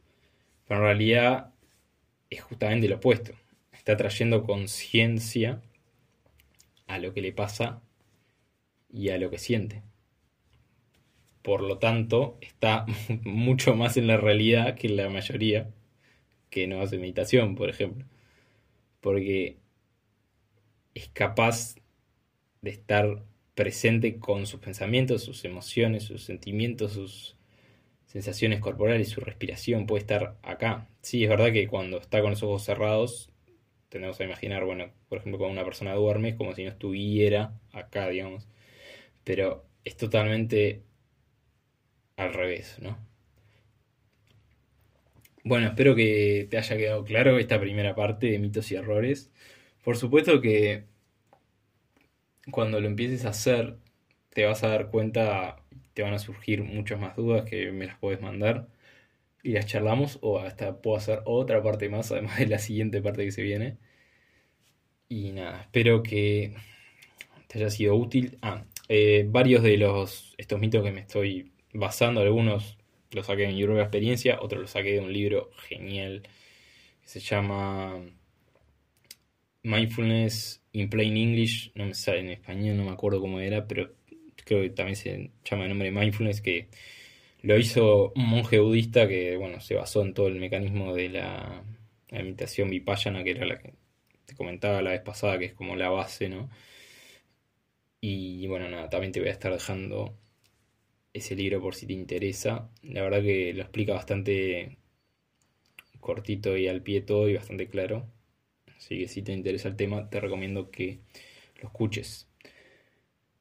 Pero 0.66 0.80
en 0.80 0.86
realidad 0.86 1.52
es 2.30 2.40
justamente 2.40 2.88
lo 2.88 2.96
opuesto. 2.96 3.34
Está 3.72 3.94
trayendo 3.98 4.42
conciencia 4.42 5.60
a 6.86 6.98
lo 6.98 7.12
que 7.12 7.20
le 7.20 7.32
pasa 7.32 7.82
y 8.92 9.10
a 9.10 9.18
lo 9.18 9.30
que 9.30 9.38
siente. 9.38 9.82
Por 11.42 11.62
lo 11.62 11.78
tanto, 11.78 12.38
está 12.40 12.86
mucho 13.24 13.74
más 13.74 13.96
en 13.96 14.06
la 14.06 14.16
realidad 14.16 14.74
que 14.76 14.88
la 14.88 15.08
mayoría 15.08 15.70
que 16.50 16.66
no 16.66 16.82
hace 16.82 16.98
meditación, 16.98 17.54
por 17.54 17.70
ejemplo. 17.70 18.04
Porque 19.00 19.58
es 20.94 21.08
capaz 21.08 21.76
de 22.62 22.70
estar 22.70 23.24
presente 23.54 24.18
con 24.18 24.46
sus 24.46 24.60
pensamientos, 24.60 25.22
sus 25.22 25.44
emociones, 25.44 26.04
sus 26.04 26.24
sentimientos, 26.24 26.92
sus 26.92 27.36
sensaciones 28.06 28.60
corporales, 28.60 29.08
su 29.08 29.20
respiración, 29.20 29.86
puede 29.86 30.02
estar 30.02 30.36
acá. 30.42 30.88
Sí, 31.02 31.24
es 31.24 31.30
verdad 31.30 31.52
que 31.52 31.68
cuando 31.68 31.98
está 31.98 32.20
con 32.20 32.30
los 32.30 32.42
ojos 32.42 32.64
cerrados, 32.64 33.30
tenemos 33.88 34.20
a 34.20 34.24
imaginar, 34.24 34.64
bueno, 34.64 34.90
por 35.08 35.18
ejemplo, 35.18 35.38
cuando 35.38 35.54
una 35.54 35.64
persona 35.64 35.94
duerme, 35.94 36.30
es 36.30 36.34
como 36.36 36.54
si 36.54 36.64
no 36.64 36.70
estuviera 36.70 37.54
acá, 37.72 38.08
digamos 38.08 38.48
pero 39.24 39.66
es 39.84 39.96
totalmente 39.96 40.82
al 42.16 42.34
revés, 42.34 42.78
¿no? 42.80 42.98
Bueno, 45.44 45.68
espero 45.68 45.94
que 45.94 46.46
te 46.50 46.58
haya 46.58 46.76
quedado 46.76 47.04
claro 47.04 47.38
esta 47.38 47.58
primera 47.60 47.94
parte 47.94 48.26
de 48.30 48.38
mitos 48.38 48.70
y 48.72 48.76
errores. 48.76 49.30
Por 49.82 49.96
supuesto 49.96 50.40
que 50.40 50.84
cuando 52.50 52.80
lo 52.80 52.86
empieces 52.88 53.24
a 53.24 53.30
hacer, 53.30 53.78
te 54.30 54.44
vas 54.44 54.62
a 54.64 54.68
dar 54.68 54.90
cuenta, 54.90 55.56
te 55.94 56.02
van 56.02 56.14
a 56.14 56.18
surgir 56.18 56.62
muchas 56.62 57.00
más 57.00 57.16
dudas 57.16 57.44
que 57.48 57.72
me 57.72 57.86
las 57.86 57.98
puedes 57.98 58.20
mandar 58.20 58.68
y 59.42 59.52
las 59.52 59.66
charlamos 59.66 60.18
o 60.22 60.38
hasta 60.40 60.80
puedo 60.82 60.96
hacer 60.96 61.22
otra 61.26 61.62
parte 61.62 61.88
más, 61.88 62.12
además 62.12 62.38
de 62.38 62.46
la 62.46 62.58
siguiente 62.58 63.02
parte 63.02 63.24
que 63.24 63.32
se 63.32 63.42
viene. 63.42 63.78
Y 65.08 65.32
nada, 65.32 65.62
espero 65.62 66.02
que 66.02 66.54
te 67.48 67.58
haya 67.58 67.70
sido 67.70 67.96
útil. 67.96 68.38
Ah, 68.42 68.64
eh, 68.92 69.24
varios 69.28 69.62
de 69.62 69.76
los 69.76 70.34
estos 70.36 70.58
mitos 70.58 70.82
que 70.82 70.90
me 70.90 71.02
estoy 71.02 71.52
basando, 71.72 72.22
algunos 72.22 72.76
los 73.12 73.26
saqué 73.26 73.44
en 73.44 73.54
mi 73.54 73.62
propia 73.64 73.82
experiencia, 73.82 74.40
otros 74.42 74.62
los 74.62 74.70
saqué 74.72 74.94
de 74.94 75.00
un 75.00 75.12
libro 75.12 75.52
genial 75.68 76.22
que 77.02 77.08
se 77.08 77.20
llama 77.20 78.02
Mindfulness 79.62 80.62
in 80.72 80.90
Plain 80.90 81.16
English, 81.16 81.70
no 81.76 81.86
me 81.86 81.94
sale 81.94 82.18
en 82.18 82.30
español, 82.30 82.76
no 82.78 82.84
me 82.84 82.90
acuerdo 82.90 83.20
cómo 83.20 83.38
era, 83.38 83.68
pero 83.68 83.94
creo 84.44 84.62
que 84.62 84.70
también 84.70 84.96
se 84.96 85.30
llama 85.44 85.64
el 85.64 85.68
nombre 85.68 85.92
Mindfulness, 85.92 86.40
que 86.40 86.68
lo 87.42 87.56
hizo 87.58 88.12
un 88.16 88.26
monje 88.26 88.58
budista 88.58 89.06
que, 89.06 89.36
bueno, 89.36 89.60
se 89.60 89.76
basó 89.76 90.02
en 90.02 90.14
todo 90.14 90.26
el 90.26 90.34
mecanismo 90.36 90.94
de 90.94 91.10
la, 91.10 91.62
la 92.08 92.22
meditación 92.24 92.70
vipassana, 92.70 93.22
que 93.22 93.30
era 93.30 93.46
la 93.46 93.58
que 93.58 93.74
te 94.26 94.34
comentaba 94.34 94.82
la 94.82 94.90
vez 94.90 95.02
pasada, 95.02 95.38
que 95.38 95.44
es 95.46 95.54
como 95.54 95.76
la 95.76 95.90
base, 95.90 96.28
¿no? 96.28 96.50
Y 98.00 98.46
bueno, 98.46 98.68
nada, 98.68 98.88
también 98.88 99.12
te 99.12 99.20
voy 99.20 99.28
a 99.28 99.32
estar 99.32 99.52
dejando 99.52 100.16
ese 101.12 101.34
libro 101.34 101.60
por 101.60 101.74
si 101.74 101.86
te 101.86 101.92
interesa. 101.92 102.70
La 102.82 103.02
verdad 103.02 103.22
que 103.22 103.52
lo 103.54 103.62
explica 103.62 103.94
bastante 103.94 104.78
cortito 106.00 106.56
y 106.56 106.68
al 106.68 106.82
pie 106.82 107.02
todo 107.02 107.28
y 107.28 107.34
bastante 107.34 107.68
claro. 107.68 108.06
Así 108.76 108.98
que 108.98 109.08
si 109.08 109.22
te 109.22 109.32
interesa 109.32 109.68
el 109.68 109.76
tema, 109.76 110.08
te 110.08 110.20
recomiendo 110.20 110.70
que 110.70 111.00
lo 111.60 111.68
escuches. 111.68 112.28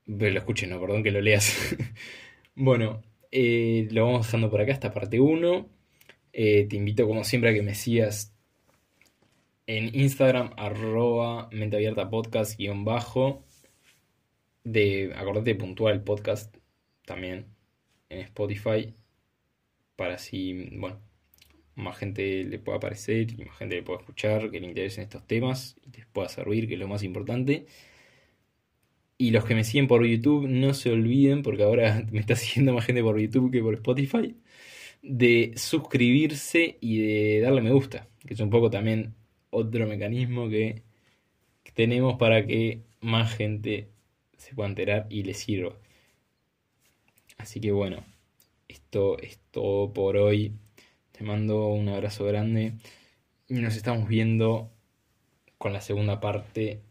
Pero 0.06 0.32
lo 0.32 0.40
escuches, 0.40 0.70
no, 0.70 0.80
perdón, 0.82 1.04
que 1.04 1.12
lo 1.12 1.22
leas. 1.22 1.76
bueno, 2.56 3.02
eh, 3.32 3.88
lo 3.92 4.06
vamos 4.06 4.26
dejando 4.28 4.50
por 4.50 4.62
acá, 4.62 4.74
esta 4.74 4.94
parte 4.94 5.20
1. 5.20 5.70
Eh, 6.34 6.68
te 6.70 6.76
invito 6.76 7.08
como 7.08 7.24
siempre 7.24 7.52
a 7.52 7.54
que 7.54 7.62
me 7.62 7.76
sigas 7.76 8.34
en 9.68 9.94
Instagram, 9.94 10.52
arroba 10.58 11.48
menteabiertapodcast 11.52 12.58
guion 12.58 12.86
bajo 12.86 13.46
de, 14.64 15.14
acordate 15.16 15.54
de 15.54 15.56
puntuar 15.56 15.94
el 15.94 16.02
podcast 16.04 16.56
también 17.06 17.48
en 18.10 18.20
Spotify 18.20 18.94
para 19.96 20.16
así, 20.16 20.70
bueno, 20.78 21.02
más 21.76 21.98
gente 21.98 22.44
le 22.44 22.60
pueda 22.60 22.78
aparecer 22.78 23.28
más 23.46 23.58
gente 23.58 23.76
le 23.76 23.84
pueda 23.84 24.00
escuchar, 24.00 24.52
que 24.52 24.60
le 24.60 24.68
interesen 24.68 25.04
estos 25.04 25.26
temas 25.28 25.78
y 25.86 25.98
les 25.98 26.06
pueda 26.08 26.30
servir, 26.30 26.68
que 26.68 26.76
es 26.76 26.80
lo 26.80 26.88
más 26.88 27.04
importante. 27.04 27.66
Y 29.18 29.32
los 29.32 29.44
que 29.46 29.56
me 29.56 29.64
siguen 29.66 29.88
por 29.88 30.06
YouTube, 30.06 30.48
no 30.48 30.74
se 30.74 30.92
olviden, 30.92 31.44
porque 31.44 31.64
ahora 31.64 32.06
me 32.12 32.20
está 32.20 32.36
siguiendo 32.36 32.74
más 32.74 32.86
gente 32.86 33.04
por 33.04 33.20
YouTube 33.20 33.52
que 33.52 33.62
por 33.62 33.76
Spotify, 33.76 34.36
de 35.02 35.54
suscribirse 35.56 36.78
y 36.82 37.00
de 37.00 37.42
darle 37.42 37.62
me 37.62 37.72
gusta, 37.72 38.08
que 38.26 38.34
es 38.34 38.40
un 38.40 38.50
poco 38.50 38.70
también 38.70 39.16
otro 39.50 39.88
mecanismo 39.88 40.50
que 40.50 40.84
tenemos 41.74 42.18
para 42.18 42.46
que 42.46 42.84
más 43.02 43.36
gente 43.36 43.90
se 44.40 44.56
pueda 44.56 44.70
enterar 44.70 45.06
y 45.10 45.24
le 45.24 45.34
sirva. 45.34 45.76
Así 47.38 47.62
que 47.62 47.72
bueno, 47.72 48.04
esto 48.68 49.20
es 49.20 49.40
todo 49.52 49.94
por 49.94 50.18
hoy. 50.18 50.56
Te 51.12 51.24
mando 51.24 51.68
un 51.68 51.90
abrazo 51.90 52.26
grande 52.26 52.74
y 53.48 53.56
nos 53.56 53.76
estamos 53.76 54.08
viendo 54.08 54.72
con 55.58 55.74
la 55.74 55.82
segunda 55.82 56.20
parte 56.20 56.82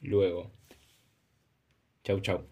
luego. 0.00 0.50
Chau, 2.04 2.20
chau. 2.20 2.44